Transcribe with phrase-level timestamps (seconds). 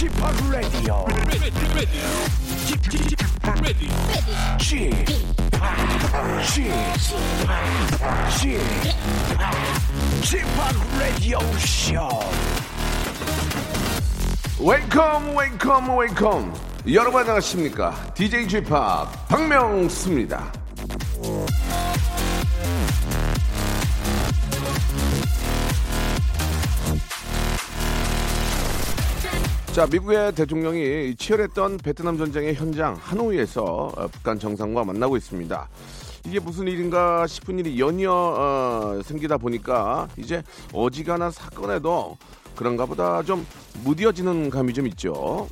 [0.00, 0.08] P
[10.98, 12.18] Radio Show.
[14.58, 16.54] 웨이컴 웨이컴 웨이컴
[16.94, 18.70] 여러분 안녕하십니까 DJ p
[19.28, 20.59] 박명수입니다
[29.80, 35.68] 자 미국의 대통령이 치열했던 베트남 전쟁의 현장 하노이에서 어, 북한 정상과 만나고 있습니다
[36.26, 40.42] 이게 무슨 일인가 싶은 일이 연이어 어, 생기다 보니까 이제
[40.74, 42.18] 어지간한 사건에도
[42.54, 43.46] 그런가 보다 좀
[43.82, 45.48] 무뎌지는 감이 좀 있죠.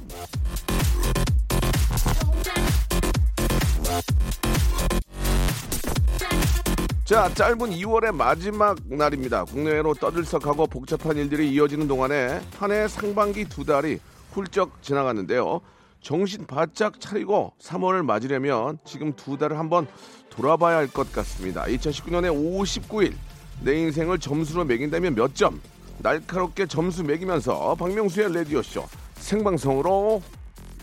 [7.07, 9.47] 자, 짧은 2월의 마지막 날입니다.
[9.47, 13.99] 국내외로 떠들썩하고 복잡한 일들이 이어지는 동안에 한 해 상반기 두 달이
[14.33, 15.61] 훌쩍 지나갔는데요.
[16.01, 19.87] 정신 바짝 차리고 3월을 맞으려면 지금 두 달을 한번
[20.31, 21.65] 돌아봐야 할 것 같습니다.
[21.65, 23.15] 2019년에 59일
[23.63, 25.61] 내 인생을 점수로 매긴다면 몇 점?
[25.99, 30.23] 날카롭게 점수 매기면서 박명수의 라디오쇼 생방송으로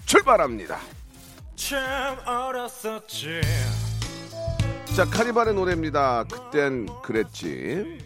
[0.06, 0.78] 출발합니다.
[1.56, 3.40] 참 어렸었지.
[4.96, 6.26] 자, 카니발의 노래입니다.
[6.26, 8.05] 그땐 그랬지.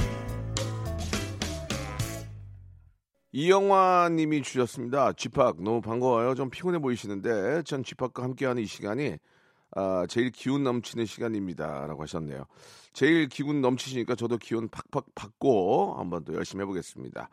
[3.32, 5.12] 이영화님이 주셨습니다.
[5.12, 6.34] 쥐팍 너무 반가워요.
[6.34, 9.18] 좀 피곤해 보이시는데 전 쥐팍과 함께하는 이 시간이
[9.76, 12.46] 아, 제일 기운 넘치는 시간입니다라고 하셨네요.
[12.94, 17.28] 제일 기운 넘치시니까 저도 기운 팍팍 받고 한번 또 열심히 해보겠습니다.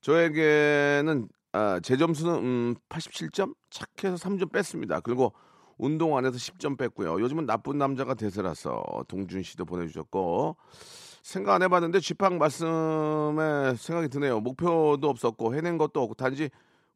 [0.00, 5.00] 저에게는 아, 제 점수는 음, 87점 착해서 3점 뺐습니다.
[5.00, 5.32] 그리고
[5.76, 7.20] 운동 안에서 10점 뺐고요.
[7.20, 10.56] 요즘은 나쁜 남자가 대세라서 동준 씨도 보내주셨고
[11.22, 14.40] 생각 안 해봤는데 쥐팍 말씀에 생각이 드네요.
[14.40, 16.50] 목표도 없었고 해낸 것도 없고 단지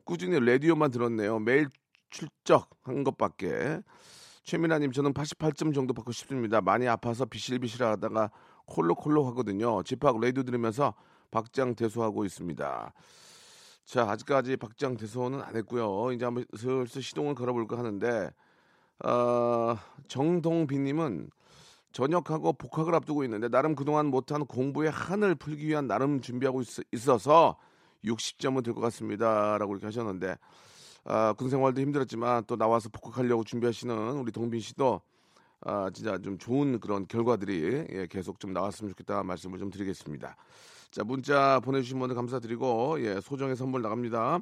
[0.05, 1.41] 꾸준히 라디오만 들었네요.
[1.41, 1.67] 매일
[2.11, 3.81] 출적한 것밖에.
[4.49, 6.63] 최민아님 저는 88점 정도 받고 싶습니다.
[6.63, 8.31] 많이 아파서 비실비실하다가
[8.65, 9.83] 콜록콜록 하거든요.
[9.83, 10.95] 쥐팍 라디오 들으면서
[11.31, 12.93] 박장 대소하고 있습니다.
[13.85, 16.13] 자 아직까지 박장 대소는 안 했고요.
[16.13, 18.31] 이제 한번 슬슬 시동을 걸어볼까 하는데
[19.05, 19.77] 어,
[20.09, 21.31] 정동빈님은
[21.93, 27.59] 전역하고 복학을 앞두고 있는데 나름 그동안 못한 공부의 한을 풀기 위한 나름 준비하고 있, 어서
[28.03, 30.37] 60점은 될 것 같습니다라고 이렇게 하셨는데
[31.11, 35.01] 아, 군 생활도 힘들었지만 또 나와서 복학하려고 준비하시는 우리 동빈 씨도
[35.63, 40.37] 아, 진짜 좀 좋은 그런 결과들이 예, 계속 좀 나왔으면 좋겠다 말씀을 좀 드리겠습니다.
[40.91, 44.41] 자 문자 보내주신 분들 감사드리고 예, 소정의 선물 나갑니다.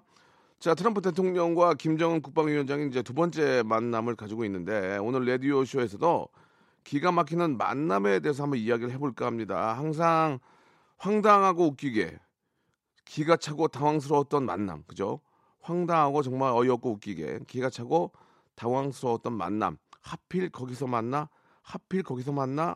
[0.58, 6.28] 자 트럼프 대통령과 김정은 국방위원장이 이제 두 번째 만남을 가지고 있는데 오늘 라디오 쇼에서도
[6.82, 9.78] 기가 막히는 만남에 대해서 한번 이야기를 해볼까 합니다.
[9.78, 10.40] 항상
[10.96, 12.18] 황당하고 웃기게
[13.04, 15.20] 기가 차고 당황스러웠던 만남, 그죠?
[15.60, 18.12] 황당하고 정말 어이없고 웃기게 기가 차고
[18.54, 19.76] 당황스러웠던 만남.
[20.00, 21.28] 하필 거기서 만나?
[21.62, 22.74] 하필 거기서 만나?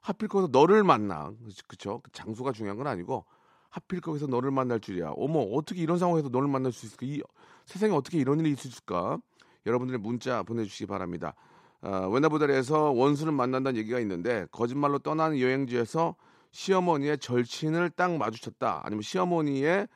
[0.00, 1.32] 하필 거기서 너를 만나?
[1.66, 2.02] 그쵸?
[2.12, 3.24] 장소가 중요한 건 아니고
[3.68, 5.12] 하필 거기서 너를 만날 줄이야.
[5.16, 7.06] 어머 어떻게 이런 상황에서 너를 만날 수 있을까?
[7.06, 7.22] 이
[7.66, 9.18] 세상에 어떻게 이런 일이 있을까?
[9.66, 11.34] 여러분들의 문자 보내주시기 바랍니다.
[11.82, 16.16] 어, 외나보다리에서 원수를 만난다는 얘기가 있는데 거짓말로 떠난 여행지에서
[16.52, 18.82] 시어머니의 절친을 딱 마주쳤다.
[18.84, 19.88] 아니면 시어머니의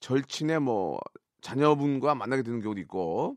[0.00, 0.98] 절친의 뭐
[1.40, 3.36] 자녀분과 만나게 되는 경우도 있고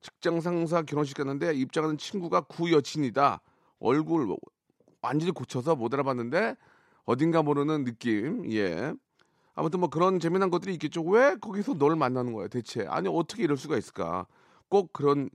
[0.00, 3.40] 직장 상사 결혼식 갔는데 입장하는 친구가 구 여친이다.
[3.78, 4.36] 얼굴
[5.02, 6.56] 완전히 고쳐서 못 알아봤는데
[7.04, 8.50] 어딘가 모르는 느낌.
[8.52, 8.94] 예.
[9.54, 11.02] 아무튼 뭐 그런 재미난 것들이 있겠죠.
[11.02, 12.86] 왜 거기서 너를 만나는 거야, 대체?
[12.88, 14.26] 아니 어떻게 이럴 수가 있을까?
[14.68, 15.30] 꼭 그런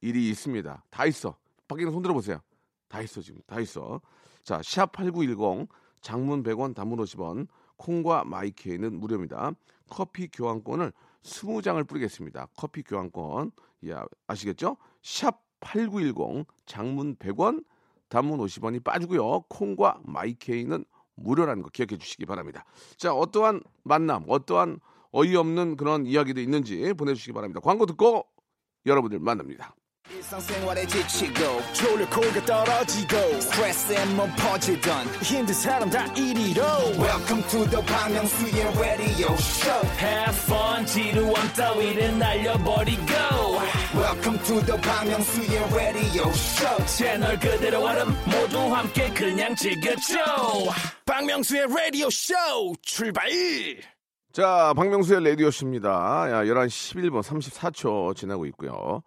[0.00, 0.84] 일이 있습니다.
[0.90, 1.36] 다 있어.
[1.68, 2.40] 밖에 손 들어보세요.
[2.88, 3.40] 다 있어 지금.
[3.46, 4.00] 다 있어.
[4.42, 5.68] 자, 샵 8910
[6.00, 7.46] 장문 100원, 단문 50원.
[7.76, 9.52] 콩과 마이케이는 무료입니다.
[9.88, 10.92] 커피 교환권을
[11.24, 12.48] 20장을 뿌리겠습니다.
[12.56, 13.52] 커피 교환권.
[13.84, 14.76] 예, 아시겠죠?
[15.02, 17.64] 샵 8910 장문 100원,
[18.08, 19.42] 단문 50원이 빠지고요.
[19.48, 20.84] 콩과 마이케이는
[21.16, 22.64] 무료라는 거 기억해 주시기 바랍니다.
[22.96, 24.80] 자, 어떠한 만남, 어떠한
[25.12, 27.60] 어이없는 그런 이야기도 있는지 보내주시기 바랍니다.
[27.60, 28.26] 광고 듣고
[28.84, 29.74] 여러분들 만납니다.
[30.86, 31.60] 지치고,
[32.46, 33.16] 떨어지고,
[34.36, 35.06] 퍼지던,
[36.98, 39.86] welcome to the Bang Myung-soo's radio show.
[39.98, 43.12] Have fun 지루함 따위를 날려버리고.
[43.94, 46.86] Welcome to the Bang Myung-soo's radio show.
[46.86, 50.16] 채널 그대로 얼음 모두 함께 그냥 즐겨줘.
[51.04, 52.34] 박명수의 라디오 쇼
[52.80, 53.28] 출발!
[54.32, 55.90] 자, 박명수의 라디오쇼입니다.
[56.30, 59.02] 야, 11시 11분 34초 지나고 있고요.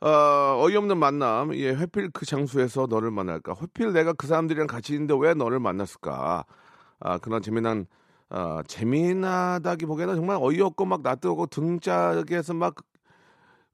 [0.00, 0.08] 어,
[0.64, 1.54] 어이없는 만남.
[1.56, 3.54] 예, 회필 그 장소에서 너를 만날까?
[3.60, 6.44] 회필 내가 그 사람들이랑 같이 있는데 왜 너를 만났을까?
[7.00, 7.86] 아, 그런 재미난,
[8.30, 12.76] 아, 재미나다기 보기에는 정말 어이없고 막 낯뜨고 등짝에서 막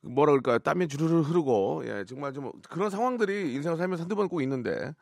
[0.03, 0.59] 뭐라 그럴까요?
[0.61, 4.93] 땀이 주르르 흐르고, 예, 정말 좀 그런 상황들이 인생을 살면서 한두 번 꼭 있는데,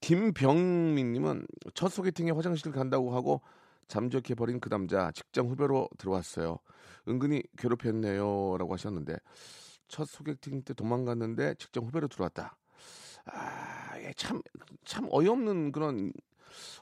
[0.00, 3.40] 김병민님은 첫 소개팅에 화장실 간다고 하고
[3.88, 6.58] 잠적해 버린 그 남자 직장 후배로 들어왔어요.
[7.08, 9.16] 은근히 괴롭혔네요라고 하셨는데
[9.92, 12.56] 첫 소개팅 때 도망갔는데 직장 후배로 들어왔다.
[13.26, 14.40] 아, 예, 참,
[14.86, 16.12] 참 어이없는 그런,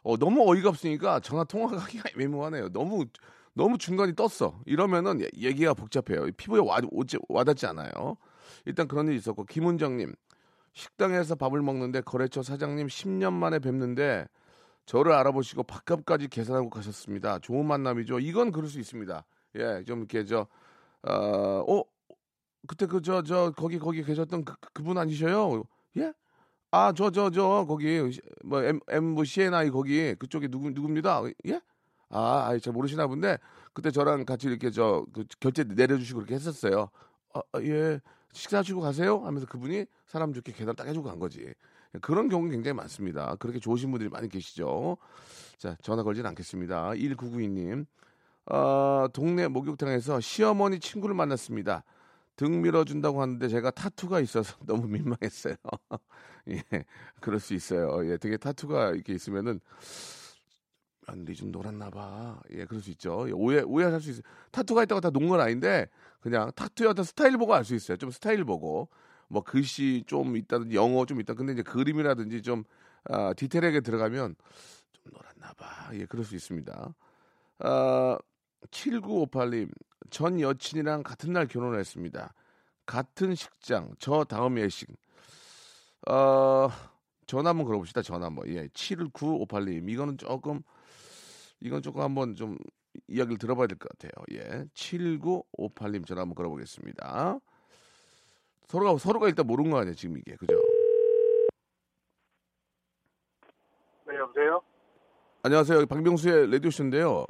[0.05, 2.69] 어, 너무 어이가 없으니까 전화 통화하기가 애매모하네요.
[2.69, 3.05] 너무,
[3.53, 4.61] 너무 중간이 떴어.
[4.65, 6.31] 이러면은 예- 얘기가 복잡해요.
[6.37, 8.17] 피부에 와, 오지, 와닿지 않아요.
[8.65, 10.15] 일단 그런 일이 있었고, 김은정님,
[10.73, 14.29] 식당에서 밥을 먹는데 거래처 사장님 10년 만에 뵙는데
[14.87, 17.41] 저를 알아보시고 밥값까지 계산하고 가셨습니다.
[17.41, 18.21] 좋은 만남이죠.
[18.21, 19.25] 이건 그럴 수 있습니다.
[19.57, 20.47] 예, 좀 이렇게 저,
[21.03, 21.83] 어, 어
[22.67, 25.65] 그때 그 저 저 거기 거기 계셨던 그, 그- 그분 아니셔요?
[25.97, 26.13] 예?
[26.71, 28.01] 아, 저 저저 거기
[28.45, 31.23] 뭐 M M CNI 거기 그쪽에 누구 누굽니다.
[31.49, 31.61] 예?
[32.11, 33.39] 아, 아이 잘 모르시나 본데
[33.73, 36.91] 그때 저랑 같이 이렇게 저 그 결제 내려주시고 그렇게 했었어요.
[37.35, 38.01] 아, 아, 예.
[38.33, 39.19] 식사하시고 가세요?
[39.25, 41.53] 하면서 그분이 사람 좋게 계산 딱 해주고 간 거지.
[42.01, 43.35] 그런 경우는 굉장히 많습니다.
[43.37, 44.97] 그렇게 좋으신 분들이 많이 계시죠.
[45.59, 46.91] 자, 전화 걸진 않겠습니다.
[46.93, 47.87] 1992님.
[48.47, 51.83] 어, 동네 목욕탕에서 시어머니 친구를 만났습니다.
[52.41, 55.57] 등 밀어준다고 하는데 제가 타투가 있어서 너무 민망했어요.
[56.49, 56.63] 예,
[57.21, 58.11] 그럴 수 있어요.
[58.11, 59.61] 예, 되게 타투가 이렇게 있으면은
[61.07, 62.41] 안리 좀 놀았나 봐.
[62.53, 63.27] 예, 그럴 수 있죠.
[63.29, 64.23] 예, 오해 오해할 수 있어요.
[64.53, 65.87] 타투가 있다고 다 논 건 아닌데
[66.21, 67.99] 그냥 타투의 어떤 스타일 보고 알 수 있어요.
[67.99, 68.89] 좀 스타일 보고
[69.29, 71.35] 뭐 글씨 좀 있다든지 영어 좀 있다.
[71.35, 72.65] 근데 이제 그림이라든지 좀
[73.05, 74.35] 아, 디테일하게 들어가면
[74.93, 75.91] 좀 놀았나 봐.
[75.95, 76.95] 예, 그럴 수 있습니다.
[77.59, 78.19] 아,
[78.71, 79.69] 7958님
[80.09, 82.33] 전 여친이랑 같은 날 결혼을 했습니다.
[82.87, 84.89] 같은 식장, 저 다음 예식.
[86.09, 86.69] 어,
[87.27, 88.03] 전화 한번 걸어봅시다.
[88.03, 88.49] 전화 한번.
[88.49, 90.63] 예, 7958님 이거는 조금
[91.61, 92.57] 이건 조금 한번 좀
[93.07, 94.11] 이야기를 들어봐야 될 것 같아요.
[94.33, 97.39] 예, 7958님 전화 한번 걸어보겠습니다.
[98.67, 100.55] 서로가 서로가 일단 모르는 거 아니에요 지금 이게 그죠?
[104.07, 104.63] 네, 여보세요?
[105.43, 107.25] 안녕하세요 박명수의 라디오 쇼인데요.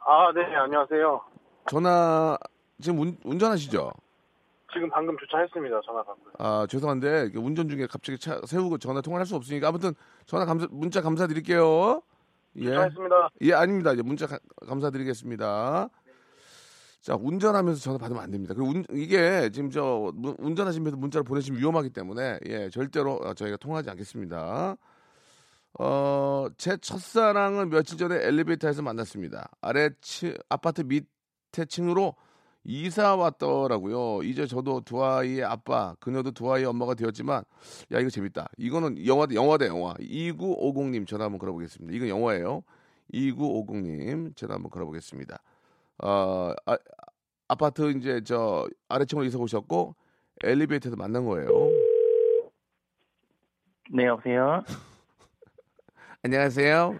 [0.00, 1.20] 아, 네, 안녕하세요.
[1.70, 2.36] 전화
[2.80, 3.90] 지금 운, 운전하시죠?
[4.72, 6.24] 지금 방금 주차했습니다, 전화 방금.
[6.38, 9.94] 아 죄송한데 운전 중에 갑자기 차 세우고 전화 통화를 할수 없으니까 아무튼
[10.26, 12.02] 전화 감사 문자 감사드릴게요.
[12.56, 12.64] 예.
[12.64, 13.28] 주차했습니다.
[13.42, 13.92] 예, 아닙니다.
[13.92, 15.88] 이제 문자 가- 감사드리겠습니다.
[17.00, 18.52] 자, 운전하면서 전화 받으면 안 됩니다.
[18.54, 23.56] 그리고 운- 이게 지금 저 문- 운전하시면서 문자를 보내시면 위험하기 때문에 예, 절대로 어, 저희가
[23.56, 24.76] 통화하지 않겠습니다.
[25.78, 29.48] 어, 제 첫사랑을 며칠 전에 엘리베이터에서 만났습니다.
[29.60, 31.06] 아래 치, 아파트 밑
[31.56, 32.14] 에 층으로
[32.64, 34.22] 이사 왔더라고요.
[34.24, 37.42] 이제 저도 두 아이의 아빠, 그녀도 두 아이의 엄마가 되었지만,
[37.92, 38.48] 야, 이거 재밌다.
[38.58, 39.94] 이거는 영화, 영화다, 영화.
[39.94, 41.96] 2950님 전화 한번 걸어보겠습니다.
[41.96, 42.62] 이건 영화예요.
[43.14, 45.40] 2950님 전화 한번 걸어보겠습니다.
[46.02, 46.76] 어, 아,
[47.48, 49.94] 아파트 이제 저 아래층으로 이사 오셨고,
[50.44, 51.48] 엘리베이터에서 만난 거예요.
[53.90, 54.62] 네, 여보세요?
[56.22, 56.98] 안녕하세요.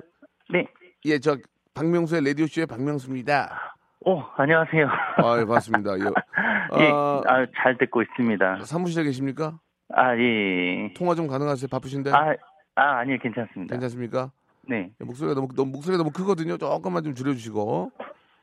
[0.51, 0.67] 네.
[1.05, 1.37] 예, 저
[1.75, 3.78] 박명수의 라디오쇼의 박명수입니다.
[4.01, 4.87] 오, 안녕하세요.
[4.87, 5.99] 아, 예, 반갑습니다.
[5.99, 6.03] 예.
[6.81, 8.61] 예, 아, 아, 잘 듣고 있습니다.
[8.65, 9.59] 사무실에 계십니까?
[9.93, 10.93] 아, 예.
[10.97, 11.69] 통화 좀 가능하세요?
[11.69, 12.11] 바쁘신데?
[12.13, 12.35] 아,
[12.77, 13.75] 아, 아니요, 괜찮습니다.
[13.75, 14.31] 괜찮습니까?
[14.69, 14.91] 네.
[15.01, 16.57] 예, 목소리가 너무, 너무 목소리가 너무 크거든요.
[16.59, 17.91] 조금만 좀 줄여주시고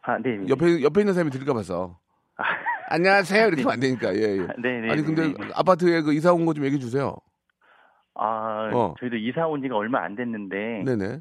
[0.01, 0.37] 아, 네.
[0.37, 0.47] 네.
[0.49, 1.99] 옆에 옆에 있는 사람이 들을까 봐서
[2.37, 2.43] 아,
[2.89, 4.37] 안녕하세요 이렇게 하면 안 되니까 예, 예.
[4.57, 4.91] 네, 네.
[4.91, 5.47] 아니 근데 네, 네.
[5.55, 7.15] 아파트에 그 이사 온 거 좀 얘기해 주세요.
[8.15, 8.93] 아, 어.
[8.99, 11.19] 저희도 이사 온 지가 얼마 안 됐는데, 네네.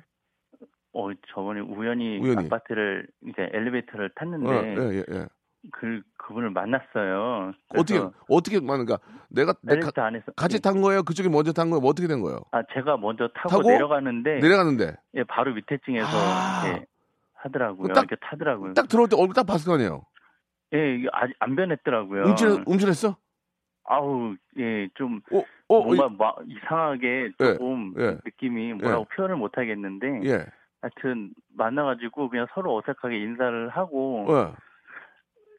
[0.94, 2.46] 어, 저번에 우연히, 우연히.
[2.46, 5.26] 아파트를, 이제 엘리베이터를 탔는데, 어, 예, 예, 예.
[5.72, 7.52] 그, 그분을 만났어요.
[7.76, 7.98] 어떻게
[8.28, 8.98] 어떻게 만그니까
[9.28, 10.32] 내가 내 가, 엘리베이터 안에서.
[10.36, 10.60] 같이 예.
[10.60, 11.02] 탄 거예요?
[11.02, 11.80] 그쪽이 먼저 탄 거예요?
[11.80, 12.38] 뭐 어떻게 된 거예요?
[12.52, 13.62] 아, 제가 먼저 타고, 타고?
[13.70, 16.66] 내려가는데, 내려가는데 예, 바로 밑에 층에서, 아.
[16.68, 16.86] 이렇게
[17.34, 17.92] 하더라고요.
[17.92, 18.74] 딱- 이렇게 타더라고요.
[18.74, 20.04] 딱 들어올 때 얼굴 딱 봤을 거 아니에요?
[20.74, 22.22] 예, 아직 안 변했더라고요.
[22.24, 23.16] 움찔 움찔했어?
[23.86, 28.18] 아우, 예, 좀 어, 어, 뭔가 마- 이상하게 조금 예.
[28.24, 30.46] 느낌이 뭐라고 표현을 못 하겠는데 예, 예.
[30.84, 34.54] 하여튼 만나가지고 그냥 서로 어색하게 인사를 하고 어,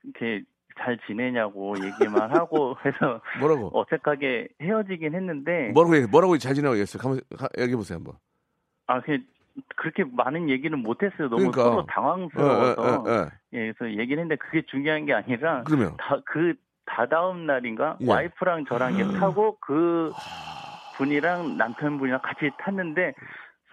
[0.04, 0.44] 이렇게
[0.78, 3.72] 잘 지내냐고 얘기만 하고 해서 뭐라고?
[3.74, 7.02] 어색하게 헤어지긴 했는데 뭐라고 얘기, 뭐라고 잘 지내고 얘기했어요?
[7.02, 7.20] 가만
[7.58, 8.16] 얘기해 보세요 한번.
[8.88, 9.02] 아
[9.78, 11.30] 그렇게 많은 얘기는 못했어요.
[11.30, 11.64] 너무 그러니까.
[11.64, 13.30] 서로 예, 당황스러워서 예, 예, 예.
[13.68, 16.54] 예, 그래서 얘기를 했는데 그게 중요한 게 아니라 그러면 다 그
[16.86, 18.08] 다다음 날인가 예.
[18.08, 20.12] 와이프랑 저랑 이렇게 타고 그
[20.98, 23.14] 분이랑 남편분이랑 같이 탔는데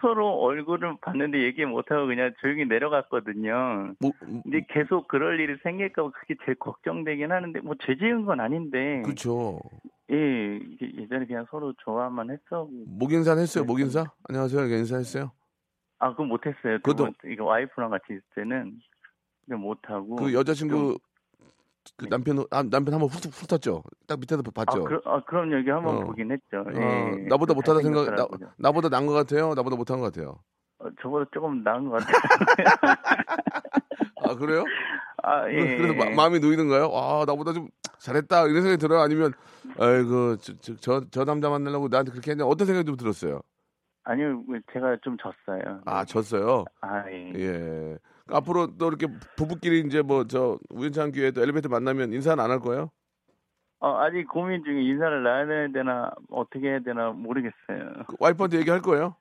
[0.02, 3.94] 서로 얼굴을 봤는데 얘기 못하고 그냥 조용히 내려갔거든요.
[4.00, 8.40] 뭐, 근데 계속 그럴 일이 생길까 봐 그게 제일 걱정되긴 하는데 뭐 죄 지은 건
[8.40, 9.60] 아닌데 그렇죠.
[10.10, 13.62] 예 예전에 그냥 서로 좋아만 했어 목인사 했어요.
[13.64, 13.66] 네.
[13.66, 14.04] 목인사?
[14.28, 14.64] 안녕하세요.
[14.66, 15.30] 인사했어요.
[16.00, 18.72] 아 그건 못했어요 그것도- 이거 와이프랑 같이 있을 때는
[19.46, 20.98] 못하고 그 여자친구
[21.96, 23.82] 그 남편 아, 남편 한번 훑, 훑었죠.
[24.06, 24.84] 딱 밑에서 아, 봤죠.
[24.84, 26.04] 그, 아 그럼 여기 한번 어.
[26.06, 27.26] 보긴 했죠 어, 예.
[27.28, 28.26] 나보다 못하다 생각 나.
[28.58, 29.54] 나보다 난 것 같아요.
[29.54, 30.38] 나보다 못한 것 같아요.
[30.78, 32.16] 어, 저보다 조금 나은 것 같아요
[34.24, 34.64] 아 그래요?
[35.22, 35.76] 아 예.
[35.76, 36.90] 그래서 마, 마음이 놓이는가요?
[36.92, 39.00] 아 나보다 좀 잘했다 이런 생각이 들어요.
[39.00, 39.32] 아니면
[39.78, 43.40] 아이고 저저저 남자 만나려고 나한테 그렇게 했는데 어떤 생각이 좀 들었어요?
[44.04, 44.42] 아니요
[44.72, 46.64] 제가 좀 졌어요 아 졌어요.
[46.80, 47.32] 아, 예.
[47.36, 47.98] 예.
[48.28, 49.06] 앞으로 또 이렇게
[49.36, 52.90] 부부끼리 이제 뭐 저 우연찮은 기회에 또 엘리베이터 만나면 인사는 안 할 거예요?
[53.80, 58.04] 어, 아직 고민 중에 인사를 놔야 되나 어떻게 해야 되나 모르겠어요.
[58.08, 59.16] 그 와이프한테 얘기할 거예요?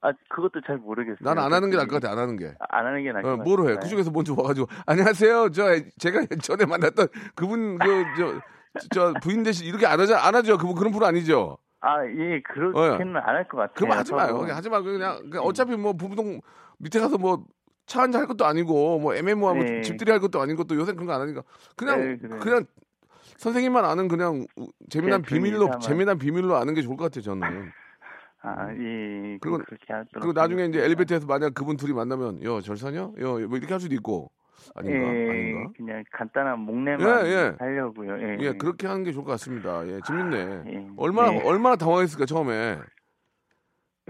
[0.00, 1.18] 아 그것도 잘 모르겠어요.
[1.22, 2.12] 난 안 하는 게 나을 것 같아.
[2.12, 2.54] 안 하는 게.
[2.60, 3.44] 아, 안 하는 게 나을 것 어, 같아요.
[3.44, 3.76] 뭐로 해?
[3.76, 5.50] 그 중에서 먼저 와가지고 안녕하세요.
[5.50, 5.64] 저
[5.98, 8.40] 제가 전에 만났던 그분 그 저
[8.92, 10.58] 저 부인 대신 이렇게 안 하자 안 하죠.
[10.58, 11.58] 그분 그런 분 아니죠.
[11.86, 13.74] 아, 예, 그렇게는 안할 것 같아요.
[13.74, 14.38] 그럼 하지 마요.
[14.38, 16.40] 그냥 하지 말고 그냥, 그냥 어차피 뭐 부부동
[16.78, 17.44] 밑에 가서 뭐
[17.86, 19.82] 차 한잔 할 것도 아니고 뭐 애매모하고 네.
[19.82, 21.42] 집들이 할 것도 아닌 것도 요새 그런 거 안 하니까
[21.76, 22.28] 그냥 네.
[22.38, 22.64] 그냥
[23.36, 25.78] 선생님만 아는 그냥 우- 재미난 비밀로 삼아.
[25.80, 27.70] 재미난 비밀로 아는 게 좋을 것 같아요 저는.
[28.40, 29.36] 아, 예.
[29.38, 30.82] 그리고- 그렇게 그리고 나중에 이제.
[30.82, 33.10] 엘리베이터에서 만약 그분 둘이 만나면 여 절사냐?
[33.20, 34.30] 여뭐 이렇게 할 수도 있고
[34.74, 35.08] 아닌가?
[35.08, 35.72] 예, 아닌가?
[35.76, 37.56] 그냥 간단한 목례만 예, 예.
[37.58, 38.18] 하려고요.
[38.20, 39.86] 예, 예, 그렇게 하는 게 좋을 것 같습니다.
[39.88, 40.36] 예, 재밌네.
[40.66, 40.86] 예.
[40.96, 41.38] 얼마나 예.
[41.44, 42.78] 얼마나 당황했을까 처음에.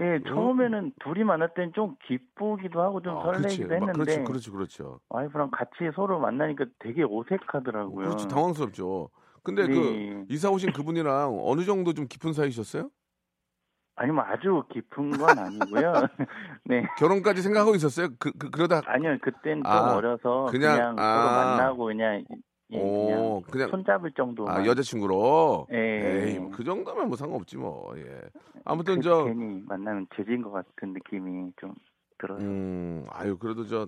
[0.01, 3.63] 예, 처음에는 둘이 만날 땐좀 기쁘기도 하고 좀 아, 그렇지.
[3.63, 4.99] 설레기도 막 했는데 그렇죠, 그렇죠, 그렇죠.
[5.09, 8.09] 와이프랑 같이 서로 만나니까 되게 어색하더라고요.
[8.09, 9.09] 그렇죠, 당황스럽죠.
[9.41, 9.73] 근데 네.
[9.73, 12.89] 그 이사 오신 그분이랑 어느 정도 좀 깊은 사이셨어요?
[13.95, 15.93] 아니면 아주 깊은 건 아니고요.
[16.65, 16.85] 네.
[16.97, 18.09] 결혼까지 생각하고 있었어요?
[18.19, 21.13] 그, 그 그러다 아니요, 그땐 좀 아, 어려서 그냥, 그냥, 아.
[21.15, 22.23] 서로 만나고 그냥
[22.71, 24.57] 예, 오, 그냥 그냥 손잡을 정도만.
[24.57, 25.67] 아, 여자친구로.
[25.71, 26.27] 예.
[26.29, 27.93] 에이, 뭐그 정도면 뭐 상관없지 뭐.
[27.97, 28.21] 예.
[28.65, 31.73] 아무튼 그- 저 괜히 만나면 죄진 것 같은 느낌이 좀
[32.17, 32.43] 들어서.
[32.43, 33.87] 음, 아유, 그래도 저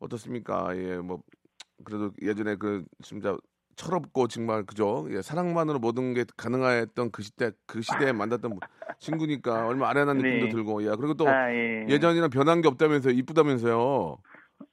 [0.00, 0.76] 어떻습니까?
[0.76, 1.20] 예, 뭐
[1.84, 3.36] 그래도 예전에 그 진짜
[3.82, 5.06] 철없고 정말 그죠?
[5.10, 8.58] 예, 사랑만으로 모든 게 가능했던 그 시대 그 시대에 만났던 뭐
[8.98, 10.50] 친구니까 얼마 아련한 느낌도 네.
[10.52, 11.86] 들고, 예, 그리고 또 아, 예.
[11.88, 14.18] 예전이랑 변한 게 없다면서 이쁘다면서요.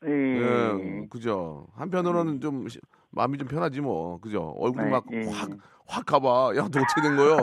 [0.08, 0.12] 예.
[0.12, 1.68] 예, 그죠.
[1.76, 2.80] 한편으로는 좀 시-
[3.12, 4.56] 마음이 좀 편하지 뭐, 그죠.
[4.58, 5.24] 얼굴 아, 막 예.
[5.86, 6.56] 확확 가봐.
[6.58, 7.38] 야, 너 어떻게 된 거요?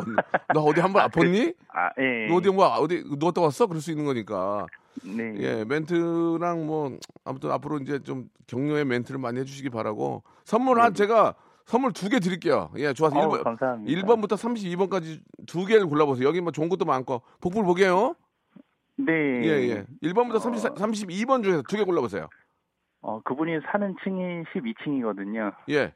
[0.53, 1.55] 너 어디 한 번 아팠니?
[1.73, 2.27] 아, 예.
[2.29, 3.69] 너 어디 뭐 어디 누웠다 왔어?
[3.69, 4.67] 그럴 수 있는 거니까.
[5.05, 5.33] 네.
[5.39, 11.35] 예, 멘트랑 뭐 아무튼 앞으로 이제 좀 격려의 멘트를 많이 해주시기 바라고 선물 한 제가
[11.67, 12.71] 선물 두 개 드릴게요.
[12.77, 13.23] 예, 좋아서 네.
[13.23, 14.03] 어우, 1번, 감사합니다.
[14.03, 16.27] 1번부터 32번까지 두 개를 골라보세요.
[16.29, 18.15] 여기 뭐 좋은 것도 많고 복불 보게요.
[18.97, 19.13] 네.
[19.13, 19.87] 예, 예.
[20.03, 22.29] 1번부터 30, 32번 중에서 두 개 골라보세요.
[23.01, 25.55] 어, 그분이 사는 층이 12층이거든요.
[25.71, 25.93] 예,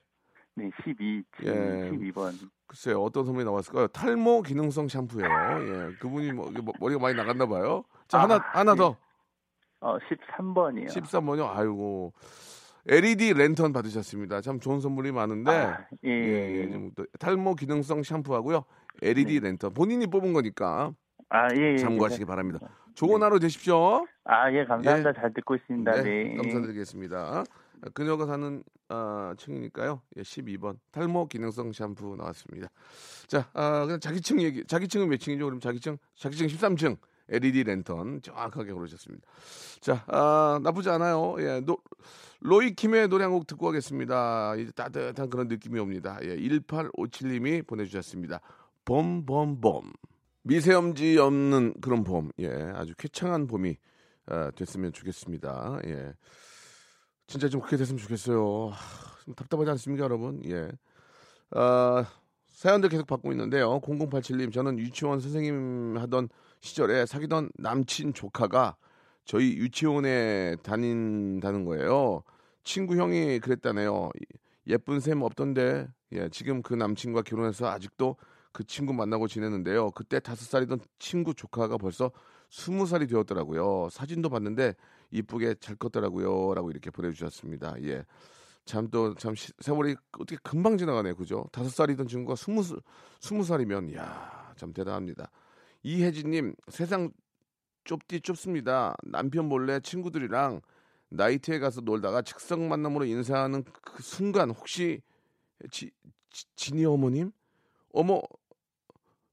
[0.54, 1.90] 네, 12층, 예.
[1.92, 2.32] 12번.
[2.66, 3.86] 글쎄요 어떤 선물이 나왔을까요?
[3.88, 5.28] 탈모 기능성 샴푸예요.
[5.30, 7.84] 예, 그분이 뭐, 뭐 머리가 많이 나갔나 봐요.
[8.08, 8.76] 자 아, 하나 하나 예.
[8.76, 8.96] 더
[9.80, 10.88] 어, 13번이요.
[10.88, 11.46] 13번요.
[11.48, 12.12] 아이고
[12.88, 14.40] LED 랜턴 받으셨습니다.
[14.40, 15.50] 참 좋은 선물이 많은데.
[15.50, 16.10] 아, 예.
[16.10, 18.64] 예, 예, 좀또 탈모 기능성 샴푸하고요.
[19.02, 20.92] LED 랜턴 본인이 뽑은 거니까
[21.28, 21.72] 아, 예.
[21.72, 22.26] 예, 참고하시기 예.
[22.26, 22.60] 바랍니다.
[22.94, 24.06] 좋은 하루 되십시오.
[24.24, 25.12] 아, 예, 감사합니다.
[25.12, 26.02] 잘 듣고 있습니다.
[26.02, 26.36] 네, 네.
[26.36, 27.44] 감사드리겠습니다.
[27.92, 30.00] 그녀가 사는 아, 층이니까요.
[30.16, 32.68] 예, 12번 탈모 기능성 샴푸 나왔습니다.
[33.26, 34.64] 자, 아, 그냥 자기층 얘기.
[34.64, 35.44] 자기층은 몇 층이죠?
[35.44, 36.96] 그럼 자기층 자기층 13층
[37.28, 39.26] LED 랜턴 정확하게 고르셨습니다.
[39.80, 41.36] 자, 아, 나쁘지 않아요.
[41.40, 41.78] 예, 노,
[42.40, 44.56] 로이 킴의 노래 한 곡 듣고 가겠습니다.
[44.56, 46.18] 이제 따뜻한 그런 느낌이 옵니다.
[46.22, 48.40] 예, 1857님이 보내주셨습니다.
[48.84, 49.92] 봄봄봄.
[50.42, 52.30] 미세먼지 없는 그런 봄.
[52.38, 53.76] 예, 아주 쾌청한 봄이
[54.26, 55.80] 아, 됐으면 좋겠습니다.
[55.86, 56.12] 예.
[57.26, 58.68] 진짜 좀 그렇게 됐으면 좋겠어요.
[58.68, 58.76] 하,
[59.24, 60.40] 좀 답답하지 않습니까, 여러분?
[60.48, 60.70] 예.
[61.50, 62.04] 아,
[62.52, 63.80] 사연들 계속 받고 있는데요.
[63.80, 66.28] 0087님, 저는 유치원 선생님 하던
[66.60, 68.76] 시절에 사귀던 남친 조카가
[69.24, 72.22] 저희 유치원에 다닌다는 거예요.
[72.64, 74.10] 친구 형이 그랬다네요.
[74.68, 78.16] 예쁜 셈 없던데, 예, 지금 그 남친과 결혼해서 아직도
[78.52, 79.90] 그 친구 만나고 지내는데요.
[79.92, 82.10] 그때 다섯 살이던 친구 조카가 벌써
[82.50, 83.88] 스무 살이 되었더라고요.
[83.90, 84.74] 사진도 봤는데
[85.10, 86.54] 이쁘게 잘 컸더라고요.
[86.54, 87.74] 라고 이렇게 보내주셨습니다.
[87.82, 88.04] 예.
[88.64, 91.12] 참 또 참 세월이 어떻게 금방 지나가네.
[91.12, 91.46] 그죠?
[91.52, 92.74] 다섯 살이던 친구가 스무, 스-
[93.20, 95.30] 스무 살이면, 이야, 참 대단합니다.
[95.86, 97.12] 이혜진님, 세상
[97.84, 98.96] 좁디 좁습니다.
[99.04, 100.60] 남편 몰래 친구들이랑
[101.10, 105.00] 나이트에 가서 놀다가 즉석 만남으로 인사하는 그 순간 혹시
[105.70, 105.92] 지,
[106.28, 107.30] 지, 진이 어머님?
[107.92, 108.20] 어머,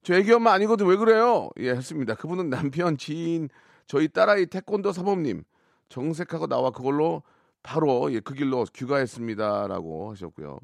[0.03, 1.49] 저 애기 엄마 아니거든 왜 그래요?
[1.57, 2.13] 예, 했습니다.
[2.13, 3.49] 그분은 남편, 지인,
[3.87, 5.43] 저희 딸아이 태권도 사범님
[5.89, 7.23] 정색하고 나와 그걸로
[7.63, 10.59] 바로 예, 그 길로 귀가했습니다라고 하셨고요.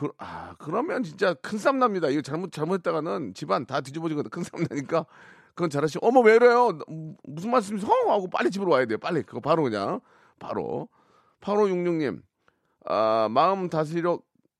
[0.00, 2.08] 그, 아, 그러면 진짜 큰 싸움 납니다.
[2.08, 4.30] 이거 잘못, 잘못했다가는 집안 다 뒤집어지거든.
[4.30, 5.04] 큰 싸움 나니까.
[5.50, 6.78] 그건 잘하시고, 어머, 왜 이래요?
[7.24, 7.90] 무슨 말씀이세요?
[8.08, 8.96] 하고 빨리 집으로 와야 돼요.
[8.96, 9.22] 빨리.
[9.22, 10.00] 그거 바로 그냥.
[10.38, 10.88] 바로.
[11.42, 12.22] 8566님,
[12.86, 14.18] 아, 마음 다스리려,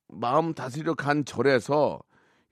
[0.08, 2.00] 마음 다스리려 간 절에서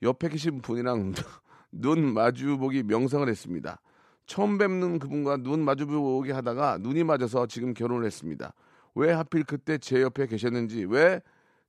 [0.01, 1.13] 옆에 계신 분이랑
[1.71, 3.79] 눈 마주보기 명상을 했습니다.
[4.25, 8.55] 처음 뵙는 그분과 눈 마주보기 하다가 눈이 맞아서 지금 결혼을 했습니다.
[8.95, 11.21] 왜 하필 그때 제 옆에 계셨는지, 왜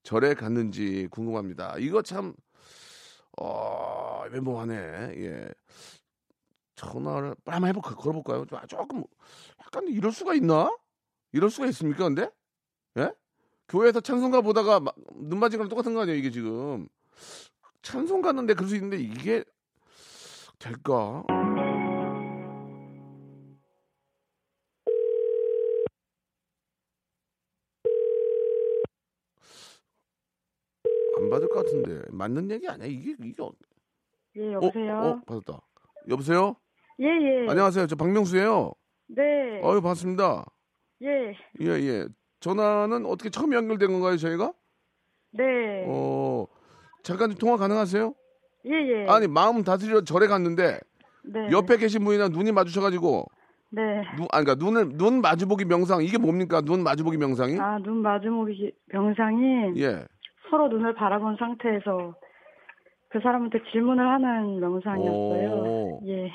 [0.02, 1.76] 절에 갔는지 궁금합니다.
[1.78, 2.34] 이거 참,
[3.40, 4.74] 어, 애매모하네.
[4.74, 5.48] 예.
[6.74, 8.46] 전화를 한번 해볼까, 걸어볼까요?
[8.46, 9.04] 좀- 조금,
[9.60, 10.74] 약간 이럴 수가 있나?
[11.32, 12.30] 이럴 수가 있습니까, 근데?
[12.96, 13.12] 예?
[13.68, 16.88] 교회에서 찬송가 보다가 마- 눈 맞은 거랑 똑같은 거 아니에요, 이게 지금.
[17.82, 19.44] 찬송 갔는데 그럴 수 있는데 이게
[20.58, 21.24] 될까?
[31.30, 33.52] 안 받을 것 같은데 맞는 얘기 아니야 이게 이게 어,
[34.36, 34.96] 예, 여보세요?
[34.96, 35.60] 어, 어 받았다
[36.08, 36.56] 여보세요
[36.98, 37.48] 예, 예.
[37.48, 38.72] 안녕하세요 저 박명수예요
[39.08, 39.22] 네.
[39.62, 40.44] 어유 반갑습니다
[41.02, 41.36] 예.
[41.60, 42.08] 예 예
[42.40, 44.52] 전화는 어떻게 처음 연결된 건가요 저희가
[45.32, 45.84] 네.
[45.86, 46.46] 어
[47.04, 48.12] 잠깐 통화 가능하세요
[48.66, 49.06] 예, 예.
[49.08, 50.80] 아니 마음 다스리러 절에 갔는데
[51.24, 51.48] 네.
[51.52, 53.26] 옆에 계신 분이랑 눈이 마주쳐가지고
[53.72, 53.82] 네.
[54.16, 56.60] 눈, 아, 그러니까 눈을 눈 마주보기 명상 이게 뭡니까?
[56.60, 57.60] 눈 마주보기 명상이?
[57.60, 60.04] 아, 눈 마주보기 명상이 예.
[60.50, 62.14] 서로 눈을 바라본 상태에서
[63.08, 65.50] 그 사람한테 질문을 하는 명상이었어요.
[65.52, 66.00] 오.
[66.06, 66.32] 예.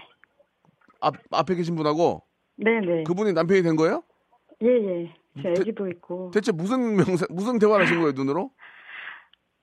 [1.01, 2.21] 앞 앞에 계신 분하고
[2.57, 3.03] 네, 네.
[3.03, 4.03] 그분이 남편이 된 거예요?
[4.61, 5.13] 예, 예.
[5.41, 6.31] 제 대- 애기도 있고.
[6.33, 8.51] 대체 무슨 명상 무슨 대화를 하신 거예요 눈으로?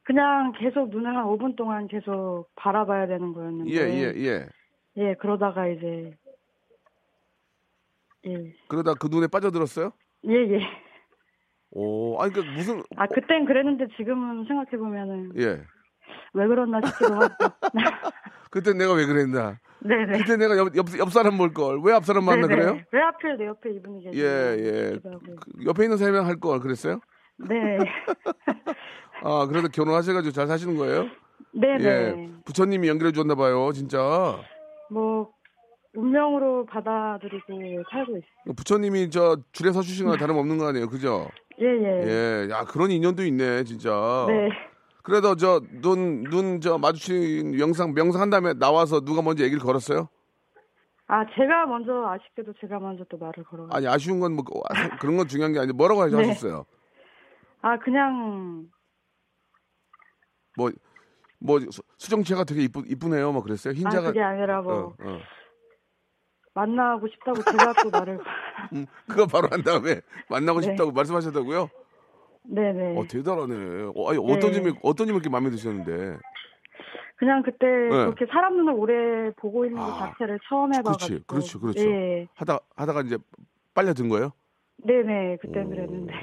[0.05, 3.71] 그냥 계속 눈을 한 5분 동안 계속 바라봐야 되는 거였는데.
[3.73, 4.47] 예예 예.
[4.99, 6.13] 예, 그러다가 이제
[8.27, 8.53] 예.
[8.69, 9.93] 그러다 그 눈에 빠져들었어요?
[10.29, 10.61] 예, 예.
[11.73, 15.63] 오, 아니 그 무슨 아, 그땐 그랬는데 지금은 생각해 보면은 예.
[16.35, 17.29] 왜 그랬나 싶기도 하고.
[18.51, 19.59] 그때 내가 왜 그랬나?
[19.81, 20.19] 네네.
[20.19, 21.81] 그때 내가 옆, 옆, 옆 사람 볼 걸.
[21.83, 22.61] 왜 앞 사람 만나 네네.
[22.61, 22.79] 그래요?
[22.93, 24.99] 왜 하필 내 옆에 이분이 계시나 예, 예.
[25.05, 25.19] 하고.
[25.21, 27.01] 그 옆에 있는 사람이랑 할 걸 그랬어요?
[27.39, 27.79] 네.
[29.25, 31.07] 아, 그래도 결혼하셔가지고 잘 사시는 거예요?
[31.55, 31.85] 네네.
[31.85, 32.31] 예.
[32.45, 33.99] 부처님이 연결해 줬나 봐요, 진짜.
[34.91, 35.31] 뭐,
[35.95, 38.55] 운명으로 받아들이고 살고 있어요.
[38.57, 41.29] 부처님이 저 줄에 서주신 거나 다름없는 거 아니에요, 그죠?
[41.61, 42.03] 예, 예.
[42.47, 43.91] 예, 야 그런 인연도 있네, 진짜.
[44.29, 44.49] 네.
[45.03, 50.09] 그래도 저 눈 눈 저 마주친 명상 명상 한 다음에 나와서 누가 먼저 얘기를 걸었어요?
[51.09, 53.67] 아, 제가 먼저 아쉽게도 제가 먼저 또 말을 걸어.
[53.71, 54.45] 아니 아쉬운 건 뭐
[55.01, 56.17] 그런 건 중요한 게 아니고 뭐라고 네.
[56.17, 56.65] 하셨어요?
[57.61, 58.67] 아, 그냥,
[60.57, 60.71] 뭐
[61.45, 61.59] 뭐
[61.99, 63.73] 수정체가 되게 이쁘 이쁘네요, 뭐 그랬어요.
[63.73, 65.19] 아, 흰자가 그게 아니라 뭐, 어, 어.
[66.55, 68.19] 만나고 싶다고 제가 또 말을.
[68.73, 70.67] 음, 그거 바로 한 다음에 만나고 네.
[70.67, 71.71] 싶다고 말씀하셨다고요?
[72.45, 72.99] 네네.
[72.99, 73.93] 어 대단하네.
[73.95, 74.53] 어, 아니 어떤 네.
[74.53, 76.19] 점이 어떤 점이 그렇게 마음에 드셨는데?
[77.17, 79.93] 그냥 그때 그렇게 사람 눈을 오래 보고 있는 것 네.
[79.93, 81.25] 아, 자체를 처음 해봐가지고.
[81.27, 81.81] 그렇지, 그렇죠.
[81.89, 82.27] 예.
[82.35, 83.17] 하다 하다가 이제
[83.75, 84.33] 빨려든 거예요?
[84.85, 85.71] 네네, 그땐 오.
[85.71, 86.15] 그랬는데.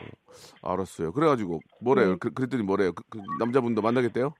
[0.61, 1.13] 알았어요.
[1.13, 2.11] 그래가지고 뭐래요?
[2.11, 2.17] 네.
[2.19, 2.91] 그, 그랬더니 뭐래요?
[2.91, 4.33] 그, 그 남자분도 만나겠대요?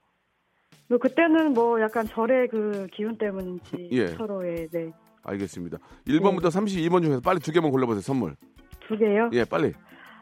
[0.90, 4.08] 뭐 그때는 뭐 약간 절의 그 기운 때문인지 예.
[4.08, 4.92] 서로의 네.
[5.24, 5.78] 알겠습니다.
[6.08, 8.02] 1번부터 32번 중에서 빨리 두 개만 골라보세요.
[8.02, 8.36] 선물.
[8.88, 9.30] 두 개요?
[9.34, 9.74] 예, 빨리.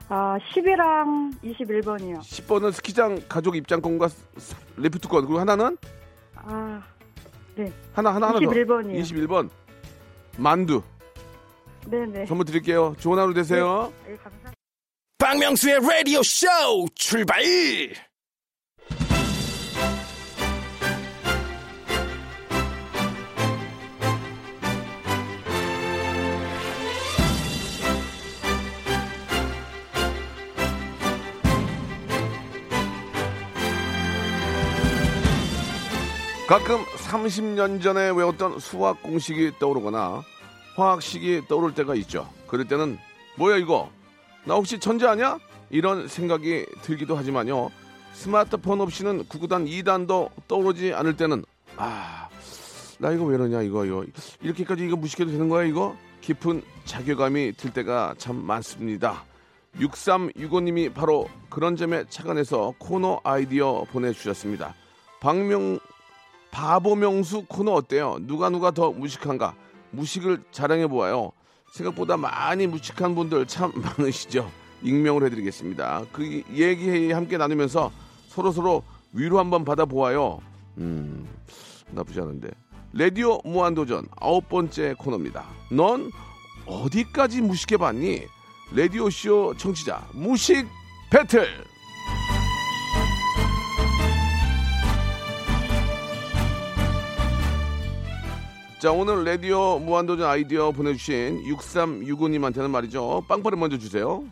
[0.10, 2.20] 아, 10이랑 21번이요.
[2.20, 5.26] 10번은 스키장 가족 입장권과 스- 스- 리프트권.
[5.26, 5.78] 그리고 하나는
[6.36, 6.82] 아,
[7.94, 8.40] 하나 하나 하나 더.
[8.40, 9.02] 21번 이요.
[9.02, 9.50] 21번.
[10.38, 10.82] 만두.
[11.88, 12.26] 네네.
[12.26, 12.96] 선물 드릴게요.
[13.00, 13.92] 좋은 하루 되세요.
[14.06, 14.54] 네, 감사합니다.
[15.20, 16.48] 박명수의 라디오 쇼
[16.96, 17.42] 출발!
[36.48, 40.24] 가끔 30년 전에 외웠던 수학 공식이 떠오르거나
[40.78, 42.30] 화학식이 떠오를 때가 있죠.
[42.48, 42.98] 그럴 때는
[43.38, 43.92] 뭐야 이거?
[44.46, 45.40] 나 혹시 천재 아니야?
[45.70, 47.70] 이런 생각이 들기도 하지만요.
[48.14, 51.44] 스마트폰 없이는 구구단 2단도 떠오르지 않을 때는
[51.76, 52.30] 아,
[52.98, 54.06] 나 이거 왜 이러냐 이거 이거
[54.40, 55.98] 이렇게까지 이거 무식해도 되는 거야 이거?
[56.22, 59.26] 깊은 자괴감이 들 때가 참 많습니다.
[59.82, 64.74] 6365님이 바로 그런 점에 착안해서 코너 아이디어 보내주셨습니다.
[65.20, 65.80] 박명
[66.52, 68.18] 바보 명수 코너 어때요?
[68.22, 69.56] 누가 누가 더 무식한가?
[69.92, 71.32] 무식을 자랑해 보아요.
[71.74, 74.50] 생각보다 많이 무식한 분들 참 많으시죠.
[74.84, 76.06] 익명을 해드리겠습니다.
[76.12, 77.92] 그 얘기 함께 나누면서
[78.28, 80.40] 서로 서로 위로 한번 받아보아요.
[80.78, 81.28] 음,
[81.92, 82.50] 나쁘지 않은데.
[82.94, 85.46] 라디오 무한도전 아홉 번째 코너입니다.
[85.72, 86.12] 넌
[86.66, 88.22] 어디까지 무식해 봤니?
[88.76, 90.68] 라디오 쇼 청취자 무식
[91.10, 91.48] 배틀!
[98.80, 103.24] 자, 오늘 라디오 무한도전 아이디어 보내주신 6365님한테는 말이죠.
[103.28, 104.24] 빵빠레 먼저 주세요.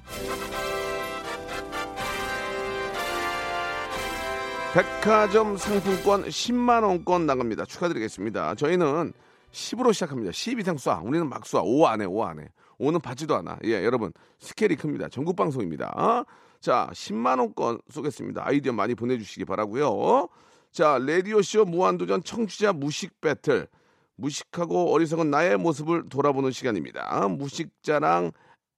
[4.76, 7.66] 백화점 상품권 10만원권 나갑니다.
[7.66, 8.54] 축하드리겠습니다.
[8.54, 9.14] 저희는
[9.52, 10.32] 10으로 시작합니다.
[10.32, 11.04] 10 이상 쏴.
[11.04, 11.64] 우리는 막 쏴.
[11.66, 12.48] 5 안에, 5 안에.
[12.80, 13.58] 5는 받지도 않아.
[13.64, 14.12] 예, 여러분.
[14.38, 15.10] 스케일이 큽니다.
[15.10, 15.88] 전국 방송입니다.
[15.98, 16.24] 어?
[16.60, 18.44] 자, 10만원권 쏘겠습니다.
[18.46, 20.28] 아이디어 많이 보내주시기 바라고요
[20.72, 23.68] 자, 라디오쇼 무한도전 청취자 무식 배틀.
[24.18, 27.28] 무식하고 어리석은 나의 모습을 돌아보는 시간입니다.
[27.28, 28.32] 무식자랑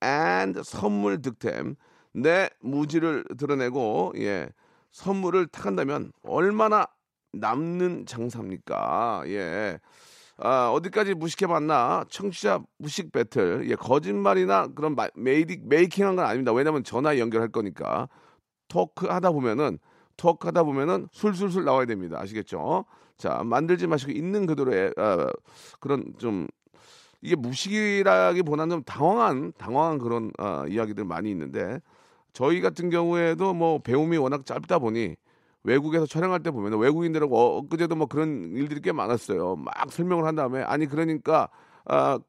[0.03, 1.75] and 선물 득템.
[2.13, 4.49] 내 무지를 드러내고, 예.
[4.91, 6.87] 선물을 탁한다면 얼마나
[7.33, 9.23] 남는 장사입니까?
[9.27, 9.79] 예.
[10.37, 12.05] 아, 어디까지 무식해봤나?
[12.09, 13.69] 청취자 무식 배틀.
[13.69, 16.53] 예, 거짓말이나 그런 마, 메이디, 메이킹한 건 아닙니다.
[16.53, 18.07] 왜냐면 전화 연결할 거니까.
[18.67, 19.79] 토크 하다 보면은,
[20.17, 22.19] 토크 하다 보면은 술술술 나와야 됩니다.
[22.19, 22.85] 아시겠죠?
[23.17, 25.27] 자, 만들지 마시고 있는 그대로의, 어,
[25.79, 26.47] 그런 좀,
[27.21, 31.79] 이게 무식이라기보다는 좀 당황한, 당황한 그런, 어, 이야기들 많이 있는데,
[32.37, 35.15] 저희 같은 경우에도 뭐 배움이 워낙 짧다 보니
[35.63, 39.55] 외국에서 촬영할 때 보면 외국인들하고 어, 엊그제도 뭐 그런 일들이 꽤 많았어요.
[39.55, 41.49] 막 설명을 한 다음에 아니 그러니까
[41.85, 42.19] 아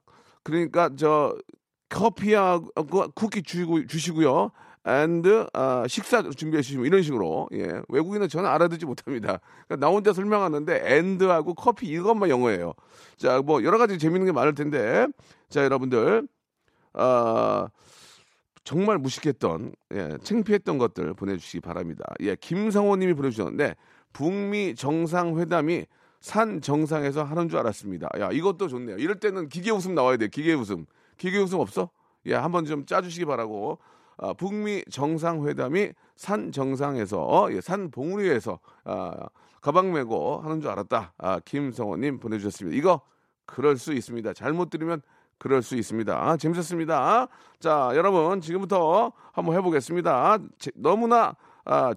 [0.43, 1.37] 그러니까 저
[1.91, 2.71] 커피하고
[3.15, 4.51] 쿠키 주시고 주시고요.
[4.87, 9.41] And 아, 식사 준비해 주시면 이런 식으로 예 외국인은 저는 알아듣지 못합니다.
[9.67, 12.73] 그러니까 나 혼자 설명하는데 and하고 커피 이것만 영어예요.
[13.17, 15.07] 자 뭐 여러 가지 재밌는 게 많을 텐데
[15.49, 16.27] 자 여러분들
[16.95, 17.69] 아
[18.65, 22.05] 정말 무식했던 예, 창피했던 것들 보내주시기 바랍니다.
[22.21, 23.75] 예, 김성호님이 보내주셨는데
[24.13, 25.87] 북미 정상회담이
[26.21, 28.09] 산 정상에서 하는 줄 알았습니다.
[28.21, 28.97] 야 이것도 좋네요.
[28.99, 30.29] 이럴 때는 기계 웃음 나와야 돼.
[30.29, 30.87] 기계 웃음.
[31.17, 31.91] 기계 웃음 없어?
[32.27, 33.79] 예, 한번 좀 짜주시기 바라고.
[34.19, 39.29] 아, 북미 정상회담이 산 정상에서 예, 산 봉우리에서 아,
[39.61, 41.15] 가방 메고 하는 줄 알았다.
[41.19, 42.77] 아, 김성호님 보내주셨습니다.
[42.77, 43.01] 이거
[43.47, 44.33] 그럴 수 있습니다.
[44.35, 45.01] 잘못 들으면
[45.39, 46.15] 그럴 수 있습니다.
[46.15, 47.29] 아, 재밌었습니다.
[47.61, 50.39] 자, 여러분 지금부터 한번 해보겠습니다.
[50.59, 51.95] 제, 너무나 아,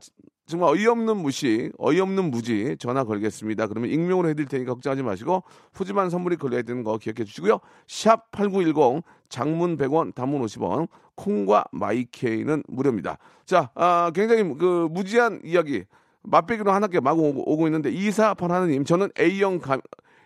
[0.52, 3.68] 정말 어이없는 무시, 어이없는 무지 전화 걸겠습니다.
[3.68, 7.60] 그러면 익명으로 해드릴 테니까 걱정하지 마시고 푸짐한 선물이 걸려야 되는 거 기억해 주시고요.
[7.88, 13.18] 샵 8910 장문 100원, 단문 50원, 콩과 마이케이는 무료입니다.
[13.46, 15.86] 자, 아, 굉장히 그 무지한 이야기
[16.24, 19.80] 맛배기로 하나께 마구 오고, 오고 있는데 이사판 하느님 저는 A형 감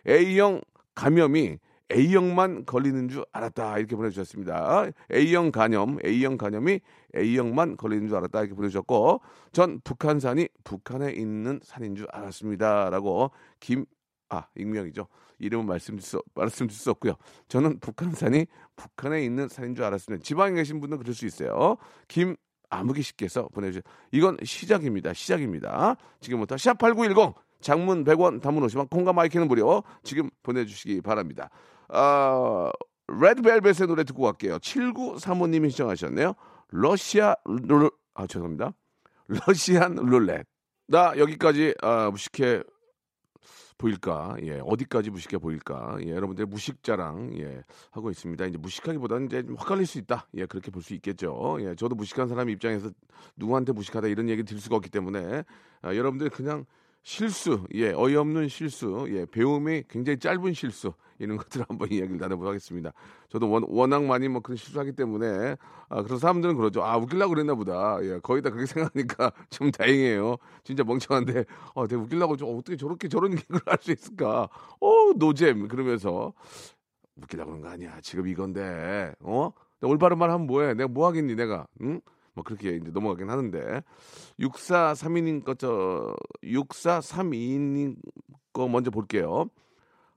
[0.08, 0.62] A형
[0.96, 1.60] 감염이
[1.92, 4.86] A형만 걸리는 줄 알았다 이렇게 보내주셨습니다.
[5.12, 6.80] A형 간염, A형 간염이
[7.16, 9.22] A형만 걸리는 줄 알았다 이렇게 보내주셨고
[9.52, 13.86] 전 북한산이 북한에 있는 산인 줄 알았습니다라고 김
[14.30, 15.08] 아 익명이죠.
[15.40, 17.16] 이름은 말씀드릴 수, 말씀드릴 수 없고요.
[17.48, 20.24] 저는 북한산이 북한에 있는 산인 줄 알았습니다.
[20.24, 21.78] 지방에 계신 분은 그럴 수 있어요.
[22.08, 22.36] 김
[22.70, 25.14] 아무기 씨께서 보내주신 이건 시작입니다.
[25.14, 25.96] 시작입니다.
[26.20, 29.84] 지금부터 샵8910 장문 100원, 단문 50원, 콩과 마이크는 무료.
[30.04, 31.50] 지금 보내주시기 바랍니다.
[31.90, 32.72] 아,
[33.08, 34.58] 레드벨벳의 노래 듣고 갈게요.
[34.60, 36.34] 7935님이 시청하셨네요.
[36.70, 38.74] 러시아 룰, 아, 죄송합니다.
[39.28, 40.46] 러시안 룰렛.
[40.88, 42.64] 나 여기까지 아, 무식해
[43.78, 44.38] 보일까?
[44.44, 45.98] 예, 어디까지 무식해 보일까?
[46.02, 48.46] 예, 여러분들 무식 자랑 예, 하고 있습니다.
[48.46, 50.28] 이제 무식하기보다는 이제 헷갈릴 수 있다.
[50.36, 51.58] 예, 그렇게 볼 수 있겠죠.
[51.60, 52.90] 예, 저도 무식한 사람 입장에서
[53.36, 55.44] 누구한테 무식하다 이런 얘기 들 수가 없기 때문에
[55.82, 56.66] 아, 여러분들 그냥
[57.06, 62.92] 실수, 예, 어이없는 실수, 예, 배움이 굉장히 짧은 실수, 이런 것들을 한번 이야기를 나눠보도록 하겠습니다.
[63.30, 65.56] 저도 원, 워낙 많이 뭐 그런 실수하기 때문에,
[65.88, 66.84] 아, 그래서 사람들은 그러죠.
[66.84, 68.00] 아, 웃기려고 그랬나 보다.
[68.02, 70.38] 예, 거의 다 그렇게 생각하니까 좀 다행이에요.
[70.64, 74.50] 진짜 멍청한데, 어, 내가 웃기려고 좀 어떻게 저렇게 저런 얘기를 할 수 있을까?
[74.82, 75.68] 어, 노잼.
[75.68, 76.34] 그러면서,
[77.18, 78.00] 웃기려고 그런 거 아니야.
[78.02, 79.52] 지금 이건데, 어?
[79.84, 80.74] 올바른 말 하면 뭐해?
[80.74, 81.68] 내가 뭐 하겠니, 내가?
[81.82, 82.02] 응?
[82.36, 83.82] 뭐 그렇게 이제 넘어가긴 하는데
[84.40, 87.96] 6432님 거저 6432님
[88.54, 89.50] 거 먼저 볼게요.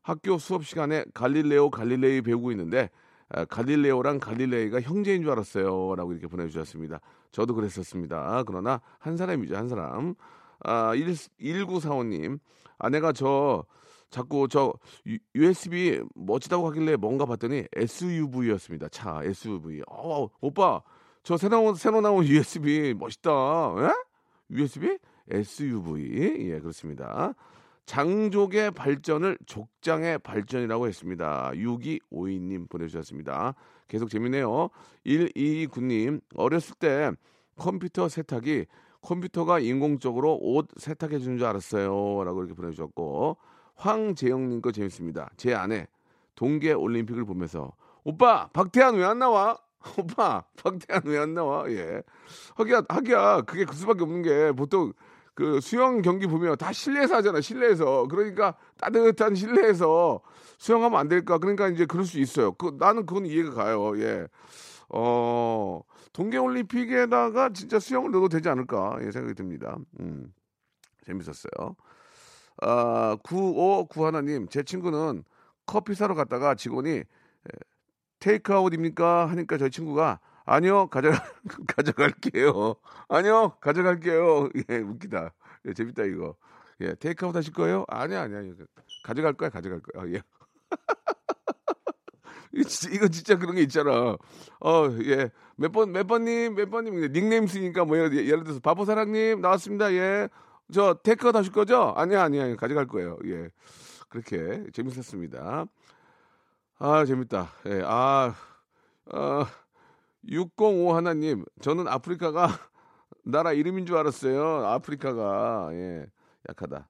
[0.02, 2.90] 학교 수업 시간에 갈릴레오 갈릴레이 배우고 있는데
[3.30, 7.00] 아, 갈릴레오랑 갈릴레이가 형제인 줄 알았어요라고 이렇게 보내주셨습니다.
[7.30, 8.44] 저도 그랬었습니다.
[8.46, 10.14] 그러나 한 사람이죠 한 사람.
[10.60, 12.38] 아 1945님
[12.78, 13.64] 아내가 저
[14.10, 14.72] 자꾸 저
[15.34, 18.88] USB 멋지다고 하길래 뭔가 봤더니 SUV였습니다.
[18.88, 19.82] 차 SUV.
[19.88, 20.82] 어, 오빠
[21.28, 23.30] 저 새로, 새로 나온 USB 멋있다.
[23.80, 23.92] 예?
[24.50, 24.96] USB?
[25.30, 26.52] SUV.
[26.52, 27.34] 예, 그렇습니다.
[27.84, 31.50] 장족의 발전을 족장의 발전이라고 했습니다.
[31.52, 33.54] 6252님 보내주셨습니다.
[33.88, 34.70] 계속 재밌네요.
[35.04, 37.10] 129님, 어렸을 때
[37.56, 38.64] 컴퓨터 세탁이
[39.02, 42.24] 컴퓨터가 인공적으로 옷 세탁해 주는 줄 알았어요.
[42.24, 43.36] 라고 이렇게 보내주셨고,
[43.74, 45.28] 황재영님 거 재밌습니다.
[45.36, 45.88] 제 아내,
[46.36, 49.58] 동계 올림픽을 보면서, 오빠, 박태환 왜 안 나와?
[49.98, 51.70] 오빠, 박태환 왜 안 나와?
[51.70, 52.02] 예.
[52.56, 54.92] 하기야, 하기야, 그게 그 수밖에 없는 게, 보통,
[55.34, 58.08] 그 수영 경기 보면 다 실내에서 하잖아, 실내에서.
[58.08, 60.20] 그러니까 따뜻한 실내에서
[60.58, 61.38] 수영하면 안 될까?
[61.38, 62.52] 그러니까 이제 그럴 수 있어요.
[62.52, 63.96] 그, 나는 그건 이해가 가요.
[64.00, 64.26] 예.
[64.88, 65.80] 어,
[66.12, 68.98] 동계올림픽에다가 진짜 수영을 넣어도 되지 않을까?
[69.02, 69.78] 예, 생각이 듭니다.
[70.00, 70.32] 음,
[71.06, 71.76] 재밌었어요.
[72.62, 75.24] 아, 9591님, 제 친구는
[75.66, 77.04] 커피 사러 갔다가 직원이 에,
[78.20, 79.30] 테이크아웃입니까?
[79.30, 81.10] 하니까 저희 친구가 아니요, 가져,
[81.76, 82.76] 가져갈게요.
[83.08, 84.48] 아니요, 가져갈게요.
[84.70, 85.34] 예, 웃기다.
[85.66, 86.36] 예, 재밌다, 이거.
[86.80, 87.84] 예, 테이크아웃 하실 거예요?
[87.88, 88.40] 아니야, 아니야.
[89.04, 90.02] 가져갈 거야, 가져갈 거야.
[90.02, 90.22] 아, 예.
[92.54, 94.16] 이거 진짜, 이거 진짜 그런 게 있잖아.
[94.60, 95.30] 어, 예.
[95.56, 99.92] 몇 번, 몇 번님, 몇 번님, 닉네임 쓰니까 뭐, 예를, 예를 들어서, 바보사랑님, 나왔습니다.
[99.92, 100.30] 예.
[100.72, 101.92] 저, 테이크아웃 하실 거죠?
[101.94, 102.56] 아니야, 아니야.
[102.56, 103.18] 가져갈 거예요.
[103.26, 103.50] 예.
[104.08, 105.66] 그렇게 재밌었습니다.
[106.78, 107.50] 아, 재밌다.
[107.66, 108.34] 예, 아,
[109.12, 109.46] 어,
[110.28, 112.46] 605 하나님, 저는 아프리카가
[113.24, 114.66] 나라 이름인 줄 알았어요.
[114.66, 115.70] 아프리카가.
[115.72, 116.06] 예,
[116.48, 116.88] 약하다.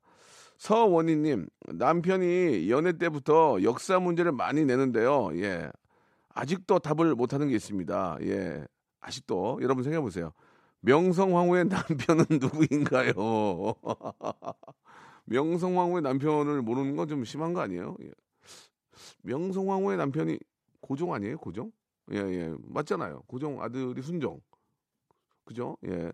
[0.59, 5.31] 서원희님, 남편이 연애 때부터 역사 문제를 많이 내는데요.
[5.41, 5.71] 예.
[6.35, 8.19] 아직도 답을 못하는 게 있습니다.
[8.23, 8.65] 예.
[9.01, 9.61] 아직도.
[9.63, 10.33] 여러분 생각해보세요.
[10.81, 13.13] 명성황후의 남편은 누구인가요?
[15.27, 17.97] 명성황후의 남편을 모르는 건 좀 심한 거 아니에요?
[18.03, 18.11] 예.
[19.23, 20.39] 명성황후의 남편이
[20.81, 21.39] 고종 아니에요?
[21.39, 21.71] 고종?
[22.13, 22.55] 예, 예.
[22.69, 23.23] 맞잖아요.
[23.27, 24.41] 고종 아들이 순종.
[25.45, 25.77] 그죠?
[25.87, 26.13] 예.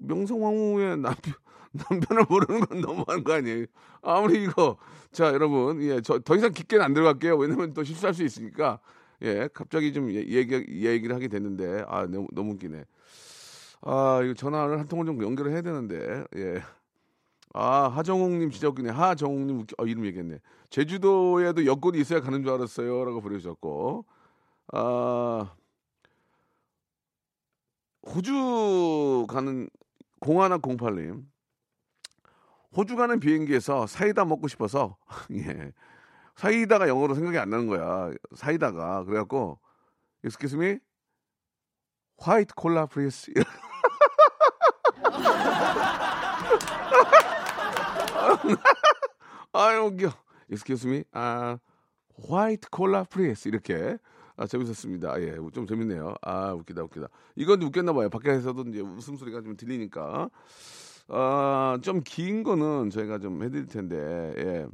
[0.00, 1.34] 명성황후의 남편,
[1.72, 3.66] 남편을 모르는 건 너무한 거 아니에요?
[4.02, 4.76] 아무리 이거.
[5.10, 5.80] 자, 여러분.
[5.82, 6.00] 예.
[6.00, 7.36] 저 더 이상 깊게는 안 들어갈게요.
[7.36, 8.80] 왜냐면 또 실수할 수 있으니까.
[9.22, 9.48] 예.
[9.52, 10.36] 갑자기 좀 얘기,
[10.86, 11.84] 얘기를 하게 됐는데.
[11.88, 12.84] 아, 너무, 너무 웃기네.
[13.82, 16.24] 아, 이거 전화를 한 통을 좀 연결을 해야 되는데.
[16.36, 16.62] 예.
[17.54, 18.90] 아, 하정욱님 진짜 웃기네.
[18.90, 20.38] 하정욱님 어, 이름 얘기했네.
[20.70, 23.04] 제주도에도 여권이 있어야 가는 줄 알았어요.
[23.04, 24.04] 라고 보내주셨고.
[24.72, 25.54] 아,
[28.06, 29.68] 호주 가는
[30.20, 31.24] 0108님.
[32.76, 34.98] 호주 가는 비행기에서 사이다 먹고 싶어서,
[35.32, 35.72] 예.
[36.36, 38.12] 사이다가 영어로 생각이 안 나는 거야.
[38.36, 39.04] 사이다가.
[39.04, 39.58] 그래갖고,
[40.24, 40.78] excuse me?
[42.18, 43.32] white cola please.
[49.52, 50.10] 아유, 웃겨.
[50.50, 51.04] excuse me?
[51.12, 51.58] 아,
[52.28, 53.48] white cola please.
[53.48, 53.98] 이렇게.
[54.36, 55.20] 아, 재밌었습니다.
[55.22, 56.14] 예, 좀 재밌네요.
[56.22, 57.08] 아, 웃기다, 웃기다.
[57.36, 58.08] 이건 웃겼나 봐요.
[58.08, 60.30] 밖에서도 이제 웃음소리가 좀 들리니까.
[61.08, 63.96] 아, 좀 긴 거는 저희가 좀 해드릴 텐데,
[64.38, 64.66] 예.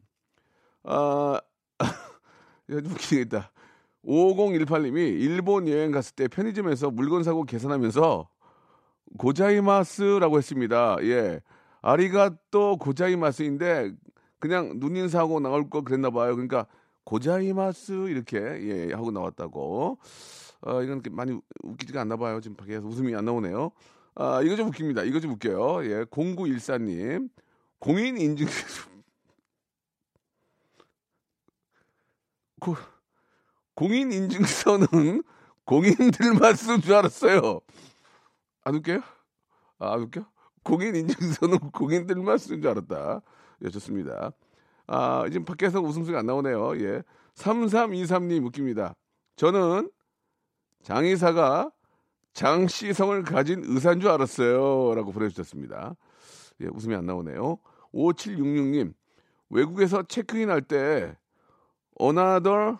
[0.85, 1.41] 아,
[2.69, 3.53] 웃기겠다.
[4.05, 8.29] 5018님이 일본 여행 갔을 때 편의점에서 물건 사고 계산하면서
[9.19, 10.97] 고자이마스라고 했습니다.
[11.03, 11.41] 예.
[11.85, 13.93] 아리가또 고자이마스인데
[14.41, 16.35] 그냥 눈인사하고 나올 거 그랬나 봐요.
[16.35, 16.67] 그러니까
[17.05, 19.99] 고자이마스 이렇게 예, 하고 나왔다고.
[20.63, 22.41] 어, 이건 많이 웃기지가 않나 봐요.
[22.41, 23.71] 지금 밖에서 웃음이 안 나오네요.
[24.15, 25.03] 아, 이거 좀 웃깁니다.
[25.03, 25.85] 이거 좀 웃겨요.
[25.85, 27.29] 예, 0914님.
[27.79, 28.47] 공인 인증
[32.61, 32.77] 고,
[33.75, 35.23] 공인 인증서는
[35.67, 37.61] 공인들만 쓴줄 알았어요.
[38.63, 39.03] 안 웃겨요?
[39.81, 40.34] 아, 안 웃겨?
[40.65, 43.21] 공인 인증서는 공인들만 쓰는 줄 알았다.
[43.63, 44.33] 예, 좋습니다.
[44.87, 46.81] 아, 지금 밖에서 웃음소리가 안 나오네요.
[46.81, 47.03] 예.
[47.35, 48.95] 3323님 웃깁니다.
[49.37, 49.91] 저는
[50.83, 51.71] 장의사가
[52.33, 54.95] 창의성을 가진 의사인 줄 알았어요.
[54.95, 55.95] 라고 보내주셨습니다.
[56.61, 57.59] 예, 웃음이 안 나오네요.
[57.93, 58.93] 5766님,
[59.51, 61.17] 외국에서 체크인 할 때,
[61.97, 62.79] another,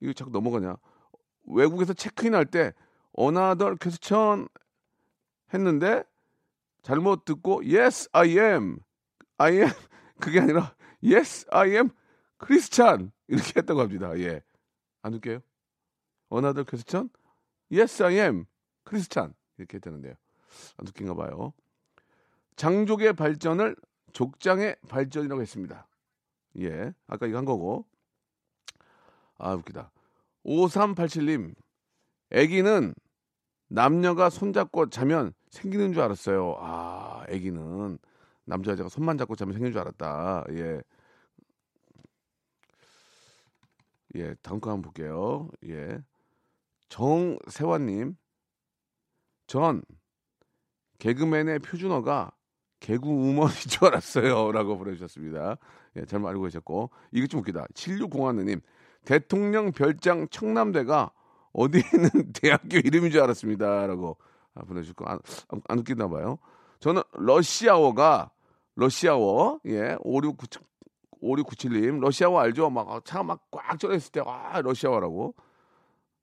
[0.00, 0.76] 이거 자꾸 넘어가냐.
[1.46, 2.72] 외국에서 체크인 할 때,
[3.12, 4.48] another question
[5.54, 6.04] 했는데,
[6.82, 8.78] 잘못 듣고, yes, I am.
[9.38, 9.68] I am.
[10.20, 11.90] 그게 아니라, yes, I am
[12.38, 13.12] Christian.
[13.28, 14.18] 이렇게 했다고 합니다.
[14.18, 14.42] 예.
[15.02, 15.40] 안 웃겨요?
[16.28, 17.10] another question?
[17.72, 18.46] yes, I am
[18.84, 19.34] Christian.
[19.58, 20.14] 이렇게 했다는데요.
[20.76, 21.52] 안 웃긴가 봐요.
[22.56, 23.76] 장족의 발전을
[24.12, 25.86] 족장의 발전이라고 했습니다.
[26.58, 26.92] 예.
[27.06, 27.86] 아까 이거 한 거고.
[29.38, 29.90] 아, 웃기다.
[30.44, 31.54] 5387님.
[32.32, 32.94] 아기는
[33.68, 36.56] 남녀가 손잡고 자면 생기는 줄 알았어요.
[36.58, 37.98] 아, 아기는
[38.44, 40.44] 남자 여자가 손만 잡고 자면 생기는 줄 알았다.
[40.50, 40.80] 예.
[44.16, 45.48] 예, 다음 거 한번 볼게요.
[45.66, 46.02] 예.
[46.88, 48.16] 정세환님.
[49.46, 49.82] 전
[50.98, 52.32] 개그맨의 표준어가
[52.80, 54.50] 개구우먼인 줄 알았어요.
[54.52, 55.56] 라고 보내주셨습니다.
[55.96, 56.90] 예, 잘못 알고 계셨고.
[57.12, 57.66] 이게 좀 웃기다.
[57.74, 58.60] 7601님.
[59.04, 61.12] 대통령 별장 청남대가
[61.52, 63.86] 어디 있는 대학교 이름인 줄 알았습니다.
[63.86, 65.06] 라고 아, 보내주셨고.
[65.06, 65.18] 안,
[65.68, 66.38] 안 웃기나 봐요.
[66.80, 68.30] 저는 러시아워가
[68.76, 70.62] 러시아워 예 5697,
[71.22, 72.70] 5697님 러시아워 알죠?
[72.70, 75.34] 막 차가 막 꽉 쩔어 있을 때 아 러시아워라고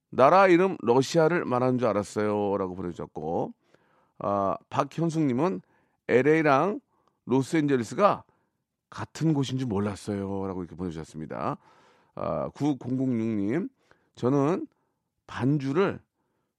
[0.09, 3.53] 나라 이름 러시아를 말하는 줄 알았어요라고 보내주셨고
[4.19, 5.61] 아 박현숙님은
[6.07, 6.79] LA랑
[7.25, 8.23] 로스앤젤레스가
[8.89, 11.57] 같은 곳인 줄 몰랐어요라고 이렇게 보내주셨습니다.
[12.15, 13.69] 아 9006님
[14.15, 14.65] 저는
[15.27, 15.99] 반주를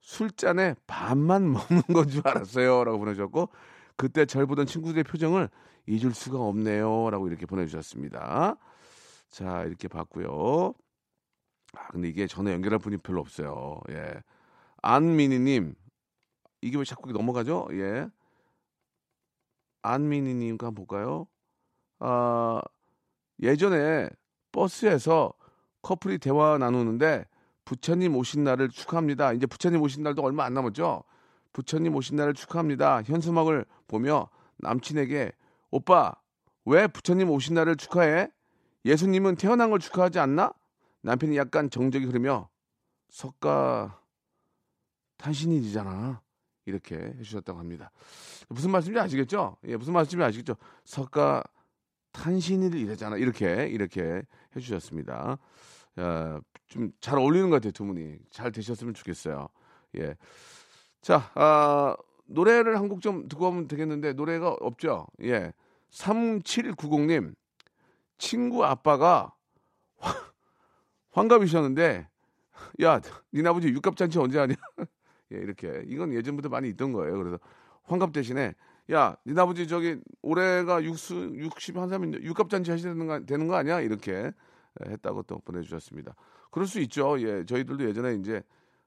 [0.01, 3.49] 술잔에 반만 먹는 건 줄 알았어요 라고 보내주셨고
[3.97, 5.49] 그때 절 보던 친구들의 표정을
[5.87, 8.57] 잊을 수가 없네요 라고 이렇게 보내주셨습니다.
[9.29, 10.75] 자 이렇게 봤고요.
[11.77, 13.81] 아 근데 이게 전화 연결할 분이 별로 없어요.
[13.91, 14.15] 예,
[14.83, 15.75] 안미니님
[16.63, 17.69] 이게 왜 자꾸 넘어가죠?
[17.73, 18.09] 예,
[19.83, 21.27] 안미니님 한번 볼까요?
[21.99, 22.61] 아
[23.43, 24.09] 예전에
[24.53, 25.33] 버스에서
[25.83, 27.25] 커플이 대화 나누는데
[27.69, 29.35] 부처님 오신 날을 축하합니다.
[29.35, 31.05] 이제 부처님 오신 날도 얼마 안 남았죠?
[31.53, 33.03] 부처님 오신 날을 축하합니다.
[33.03, 35.33] 현수막을 보며 남친에게
[35.71, 36.15] 오빠
[36.65, 38.31] 왜 부처님 오신 날을 축하해?
[38.87, 40.55] 예수님은 태어난 걸 축하하지 않나?
[41.03, 42.49] 남편이 약간 정적이 흐르며
[43.11, 44.01] 석가
[45.19, 46.23] 탄신일이잖아.
[46.65, 47.91] 이렇게 해주셨다고 합니다.
[48.49, 49.59] 무슨 말씀인지 아시겠죠?
[49.67, 50.57] 예, 무슨 말씀인지 아시겠죠?
[50.87, 51.45] 석가
[52.13, 53.19] 탄신일 이래잖아.
[53.19, 54.23] 이렇게 이렇게
[54.57, 55.39] 해주셨습니다.
[55.97, 59.49] 어, 좀 잘 어울리는 것 같아요 두 분이 잘 되셨으면 좋겠어요.
[59.97, 60.17] 예,
[61.01, 65.07] 자 아, 노래를 한 곡 좀 듣고 하면 되겠는데 노래가 없죠.
[65.23, 65.53] 예,
[65.91, 67.35] 3790님
[68.19, 69.33] 친구 아빠가
[71.13, 72.09] 환갑이셨는데
[72.83, 73.01] 야,
[73.33, 74.55] 니네 아버지 육갑 잔치 언제 하냐?
[75.33, 77.17] 예, 이렇게 이건 예전부터 많이 있던 거예요.
[77.19, 77.39] 그래서
[77.85, 78.55] 환갑 대신에
[78.93, 83.55] 야, 니네 아버지 저기 올해가 육수 60한 살면 육갑 잔치 하셔야 되는 거, 되는 거
[83.57, 83.81] 아니야?
[83.81, 84.33] 이렇게
[84.85, 86.15] 했다고 또 보내 주셨습니다.
[86.51, 87.21] 그럴 수 있죠.
[87.21, 88.43] 예, 저희들도 예전에 이제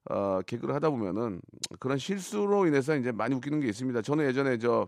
[0.09, 1.41] 어, 개그를 하다 보면은
[1.79, 4.01] 그런 실수로 인해서 이제 많이 웃기는 게 있습니다.
[4.01, 4.87] 저는 예전에 저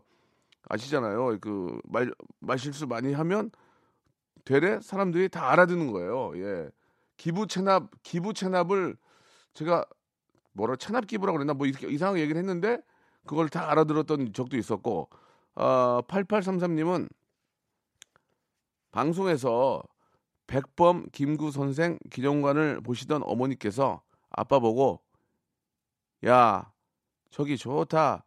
[0.69, 1.38] 아시잖아요.
[1.39, 3.51] 그 말 말 실수 많이 하면
[4.45, 6.31] 되레 사람들이 다 알아듣는 거예요.
[6.38, 6.69] 예,
[7.17, 8.97] 기부 체납 기부 체납을
[9.53, 9.86] 제가
[10.53, 12.79] 뭐라 체납 기부라고 그랬나 뭐 이렇게 이상하게 얘기를 했는데
[13.25, 15.09] 그걸 다 알아들었던 적도 있었고
[15.55, 17.09] 어, 8833님은
[18.91, 19.83] 방송에서
[20.53, 25.01] 백범 김구 선생 기정관을 보시던 어머니께서 아빠 보고
[26.25, 26.71] 야
[27.31, 28.23] 저기 좋다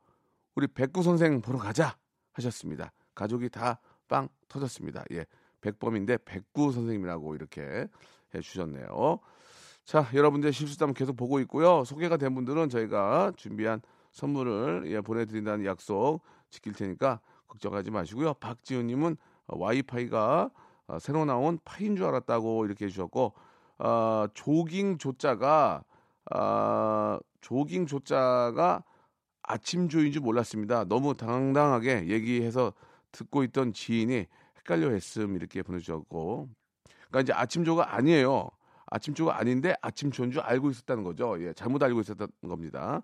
[0.57, 1.97] 우리 백구 선생 보러 가자
[2.33, 2.93] 하셨습니다.
[3.15, 5.05] 가족이 다 빵 터졌습니다.
[5.13, 5.27] 예,
[5.61, 7.89] 백범인데 백구 선생님이라고 이렇게
[8.35, 9.19] 해주셨네요.
[9.85, 11.85] 자, 여러분들 실수담 계속 보고 있고요.
[11.85, 13.81] 소개가 된 분들은 저희가 준비한
[14.13, 18.35] 선물을 예, 보내드린다는 약속 지킬 테니까 걱정하지 마시고요.
[18.35, 19.17] 박지훈님은
[19.49, 20.51] 와이파이가
[20.89, 23.33] 어, 새로 나온 파인 줄 알았다고 이렇게 해주셨고
[23.79, 25.85] 어, 조깅 조자가
[26.35, 28.85] 어, 조깅 조자가
[29.43, 30.85] 아침 조인 줄 몰랐습니다.
[30.85, 32.73] 너무 당당하게 얘기해서
[33.13, 34.27] 듣고 있던 지인이
[34.59, 36.49] 헷갈려 했음 이렇게 보내주셨고
[37.09, 38.51] 그러니까 이제 아침 조가 아니에요.
[38.87, 41.41] 아침 조가 아닌데 아침 조인 줄 알고 있었다는 거죠.
[41.43, 43.03] 예, 잘못 알고 있었던 겁니다.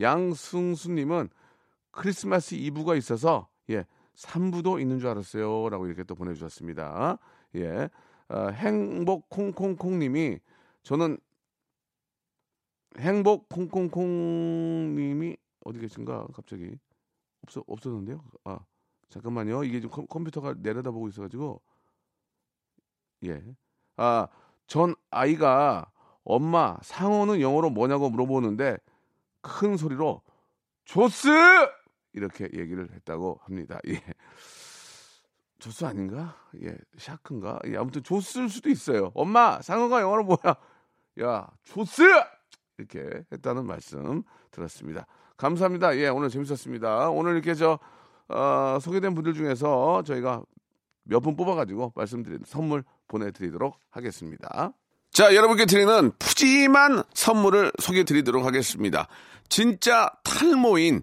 [0.00, 1.28] 양승수님은
[1.90, 5.68] 크리스마스 이브가 있어서 예, 3부도 있는 줄 알았어요.
[5.68, 7.18] 라고 이렇게 또 보내주셨습니다.
[7.56, 7.88] 예.
[8.28, 10.38] 어, 행복 콩콩콩님이
[10.82, 11.18] 저는
[12.98, 16.78] 행복 콩콩콩님이 어디 계신가 갑자기
[17.42, 18.22] 없어 없었는데요.
[18.44, 18.60] 아
[19.08, 19.64] 잠깐만요.
[19.64, 21.60] 이게 지금 컴퓨터가 내려다보고 있어가지고
[23.24, 23.42] 예.
[23.96, 24.28] 아
[24.66, 25.90] 전 아이가
[26.24, 28.78] 엄마 상어는 영어로 뭐냐고 물어보는데
[29.42, 30.22] 큰 소리로
[30.84, 31.28] 조스
[32.14, 33.78] 이렇게 얘기를 했다고 합니다.
[33.88, 34.00] 예.
[35.58, 36.36] 조스 아닌가?
[36.62, 37.60] 예, 샤크인가?
[37.66, 39.12] 예, 아무튼 조스일 수도 있어요.
[39.14, 40.56] 엄마, 상어가 영어로 뭐야?
[41.22, 42.02] 야, 조스!
[42.78, 45.06] 이렇게 했다는 말씀 들었습니다.
[45.36, 45.96] 감사합니다.
[45.96, 47.08] 예, 오늘 재밌었습니다.
[47.10, 47.78] 오늘 이렇게 저,
[48.28, 50.42] 어, 소개된 분들 중에서 저희가
[51.04, 54.72] 몇 분 뽑아가지고 말씀드린 선물 보내드리도록 하겠습니다.
[55.12, 59.06] 자, 여러분께 드리는 푸짐한 선물을 소개드리도록 하겠습니다.
[59.48, 61.02] 진짜 탈모인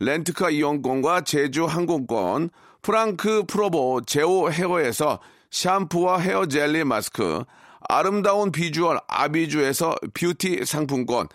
[0.00, 2.50] 렌트카 이용권과 제주 항공권,
[2.82, 5.18] 프랑크 프로보 제오 헤어에서
[5.50, 7.42] 샴푸와 헤어 젤리 마스크,
[7.88, 11.28] 아름다운 비주얼 아비주에서 뷰티 상품권,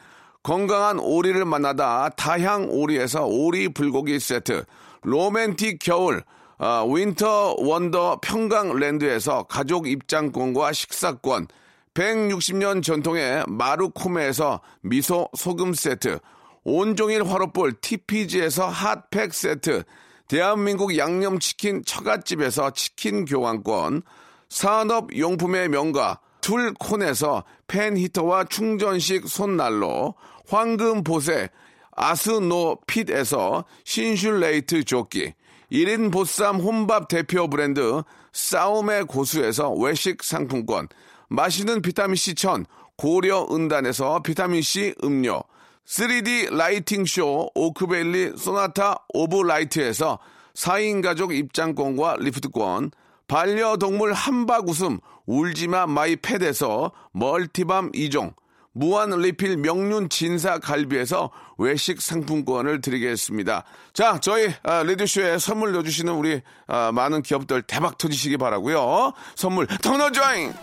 [0.44, 4.66] 건강한 오리를 만나다 다향 오리에서 오리 불고기 세트,
[5.04, 6.24] 로맨틱 겨울
[6.60, 11.48] 아, winter wonder 평강랜드에서 가족 입장권과 식사권,
[11.94, 16.20] 160년 전통의 마루코메에서 미소 소금 세트,
[16.64, 19.84] 온종일 화로볼 TPG에서 핫팩 세트,
[20.28, 24.04] 대한민국 양념치킨 처갓집에서 치킨 교환권,
[24.50, 30.16] 산업용품의 명가 툴콘에서 팬히터와 충전식 손난로,
[30.48, 31.50] 황금보세
[31.96, 35.34] 아스노핏에서 신슐레이트 조끼,
[35.72, 40.88] 1인 보쌈 혼밥 대표 브랜드 싸움의 고수에서 외식 상품권,
[41.30, 45.44] 마시는 비타민C 천 고려 은단에서 비타민C 음료,
[45.86, 50.20] 3D lighting 쇼 오크밸리 소나타 오브 라이트에서
[50.56, 52.92] 4인 가족 입장권과 리프트권,
[53.28, 58.34] 반려동물 함박 웃음 울지마 마이 펫에서 멀티밤 2종,
[58.72, 63.64] 무한 리필 명륜 진사 갈비에서 외식 상품권을 드리겠습니다.
[63.94, 69.14] 자, 저희 아, 라디오쇼에 선물 넣어주시는 우리 아, 많은 기업들 대박 터지시기 바라고요.
[69.36, 70.54] 선물 더 넣어줘잉!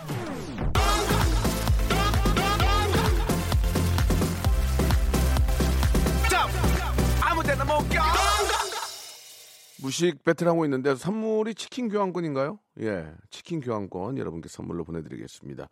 [9.81, 12.59] 무식 배틀하고 있는데 선물이 치킨 교환권인가요?
[12.81, 15.67] 예, 치킨 교환권 여러분께 선물로 보내드리겠습니다.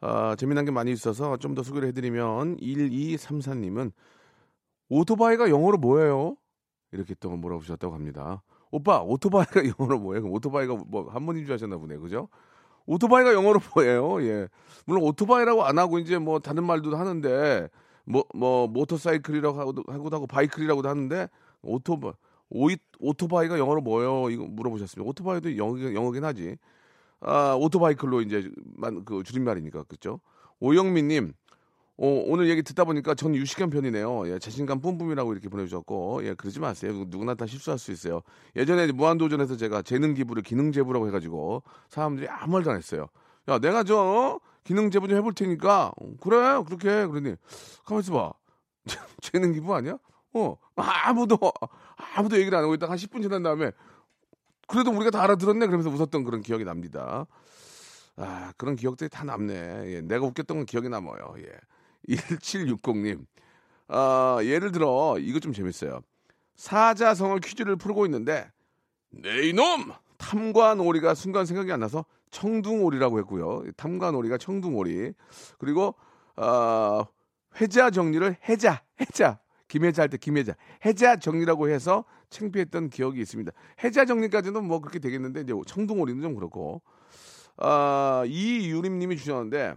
[0.00, 3.90] 아, 재미난 게 많이 있어서 좀 더 소개를 해드리면 1234님은
[4.90, 6.36] 오토바이가 영어로 뭐예요?
[6.92, 8.42] 이렇게 또 물어보셨다고 합니다.
[8.70, 10.24] 오빠 오토바이가 영어로 뭐예요?
[10.26, 12.28] 오토바이가 뭐 한번인 줄 아셨나 보네, 그죠?
[12.86, 14.22] 오토바이가 영어로 뭐예요?
[14.22, 14.48] 예,
[14.86, 17.68] 물론 오토바이라고 안 하고 이제 뭐 다른 말도 하는데
[18.04, 21.28] 뭐 뭐 모터사이클이라고 하고도 하고 바이크라고도 하는데
[21.62, 22.12] 오토바
[22.50, 24.30] 오이, 오토바이가 영어로 뭐예요?
[24.30, 25.08] 이거 물어보셨습니다.
[25.08, 26.56] 오토바이도 영어, 영어긴 하지.
[27.20, 30.20] 아, 오토바이클로 이제 만, 그 줄임말이니까 그죠?
[30.60, 31.34] 오영민님,
[31.98, 34.28] 어, 오늘 얘기 듣다 보니까 전 유식한 편이네요.
[34.30, 37.04] 예, 자신감 뿜뿜이라고 이렇게 보내주셨고, 예, 그러지 마세요.
[37.08, 38.22] 누구나 다 실수할 수 있어요.
[38.56, 43.08] 예전에 무한도전에서 제가 재능 기부를 기능 제부라고 해가지고 사람들이 아무 말도 안 했어요.
[43.48, 44.40] 야, 내가 저 어?
[44.62, 47.36] 기능 제부 좀 해볼 테니까 어, 그래 그렇게 그러니
[47.84, 48.32] 가만 있어 봐.
[49.20, 49.98] 재능 기부 아니야?
[50.34, 51.38] 어, 아무도
[52.14, 53.72] 아무도 얘기를 안 하고 있다가 한 10분 지난 다음에
[54.66, 57.26] 그래도 우리가 다 알아들었네 그러면서 웃었던 그런 기억이 납니다.
[58.16, 59.54] 아, 그런 기억들이 다 남네.
[59.86, 61.34] 예, 내가 웃겼던 건 기억이 남아요.
[61.38, 62.14] 예.
[62.16, 63.24] 1760님.
[63.88, 66.00] 아, 예를 들어, 이거 좀 재밌어요.
[66.56, 68.50] 사자성어 퀴즈를 풀고 있는데,
[69.10, 69.92] 네 이놈!
[70.18, 73.64] 탐관오리가 순간 생각이 안 나서 청둥오리라고 했고요.
[73.76, 75.14] 탐관오리가 청둥오리.
[75.58, 75.94] 그리고,
[76.36, 77.06] 아,
[77.60, 79.38] 회자 정리를 혜자, 혜자.
[79.68, 80.54] 김혜자 할 때 김혜자.
[80.84, 83.52] 혜자 정리라고 해서 창피했던 기억이 있습니다.
[83.84, 86.82] 혜자 정리까지는 뭐 그렇게 되겠는데 이제 청둥오리는 좀 그렇고.
[87.58, 89.74] 아, 이유림 님이 주셨는데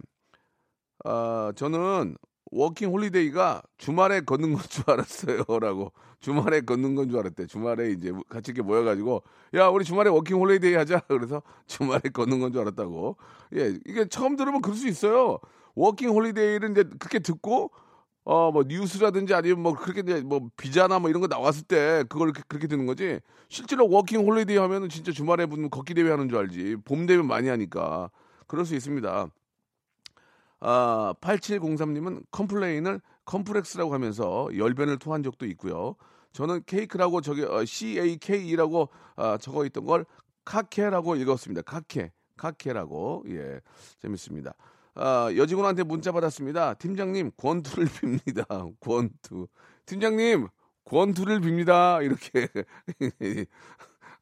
[1.04, 2.16] 아, 저는
[2.52, 8.52] working holiday가 주말에 걷는 건 줄 알았어요라고 주말에 걷는 건 줄 알았대 주말에 이제 같이
[8.52, 9.22] 이렇게 모여가지고
[9.54, 13.16] 야 우리 주말에 working holiday 하자 그래서 주말에 걷는 건 줄 알았다고
[13.56, 15.38] 예 이게 처음 들으면 그럴 수 있어요
[15.74, 17.70] working holiday를 이제 그렇게 듣고
[18.24, 22.42] 어, 뭐, 뉴스라든지 아니면 뭐, 그렇게 뭐, 비자나 뭐 이런 거 나왔을 때 그걸 그렇게,
[22.46, 23.18] 그렇게 되는 거지.
[23.48, 26.76] 실제로 working holiday 하면은 진짜 주말에 무슨 걷기 대회 하는 줄 알지.
[26.84, 28.10] 봄 되면 많이 하니까.
[28.46, 29.28] 그럴 수 있습니다.
[30.60, 35.96] 아, 8703님은 complain을 컴플렉스라고 하면서 열변을 토한 적도 있고요.
[36.32, 40.06] 저는 케이크라고 저기 어, CAK라고 아, 적어 있던 걸
[40.44, 41.62] 카케라고 읽었습니다.
[41.62, 42.12] 카케.
[42.36, 43.24] 카케라고.
[43.28, 43.60] 예.
[44.00, 44.54] 재밌습니다.
[44.94, 46.74] 아, 여직원한테 문자 받았습니다.
[46.74, 48.74] 팀장님, 권투를 빕니다.
[48.80, 49.48] 권투.
[49.86, 50.48] 팀장님,
[50.84, 52.04] 권투를 빕니다.
[52.04, 52.48] 이렇게.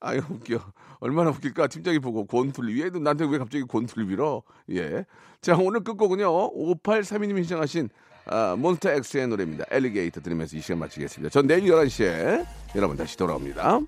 [0.01, 0.61] 아유, 웃겨.
[1.01, 1.67] 얼마나 웃길까?
[1.67, 2.79] 팀장이 보고 권투를.
[2.79, 4.43] 얘도 나한테 왜 갑자기 권투를 빌어?
[4.71, 5.05] 예.
[5.41, 6.27] 자, 오늘 끝곡은요.
[6.55, 7.89] 5832님이 신청하신
[8.27, 9.65] 아, 몬스터 X의 노래입니다.
[9.71, 11.31] 엘리게이터 들으면서 이 시간 마치겠습니다.
[11.31, 12.47] 전 내일 11시에
[12.77, 13.81] 여러분 다시 돌아옵니다.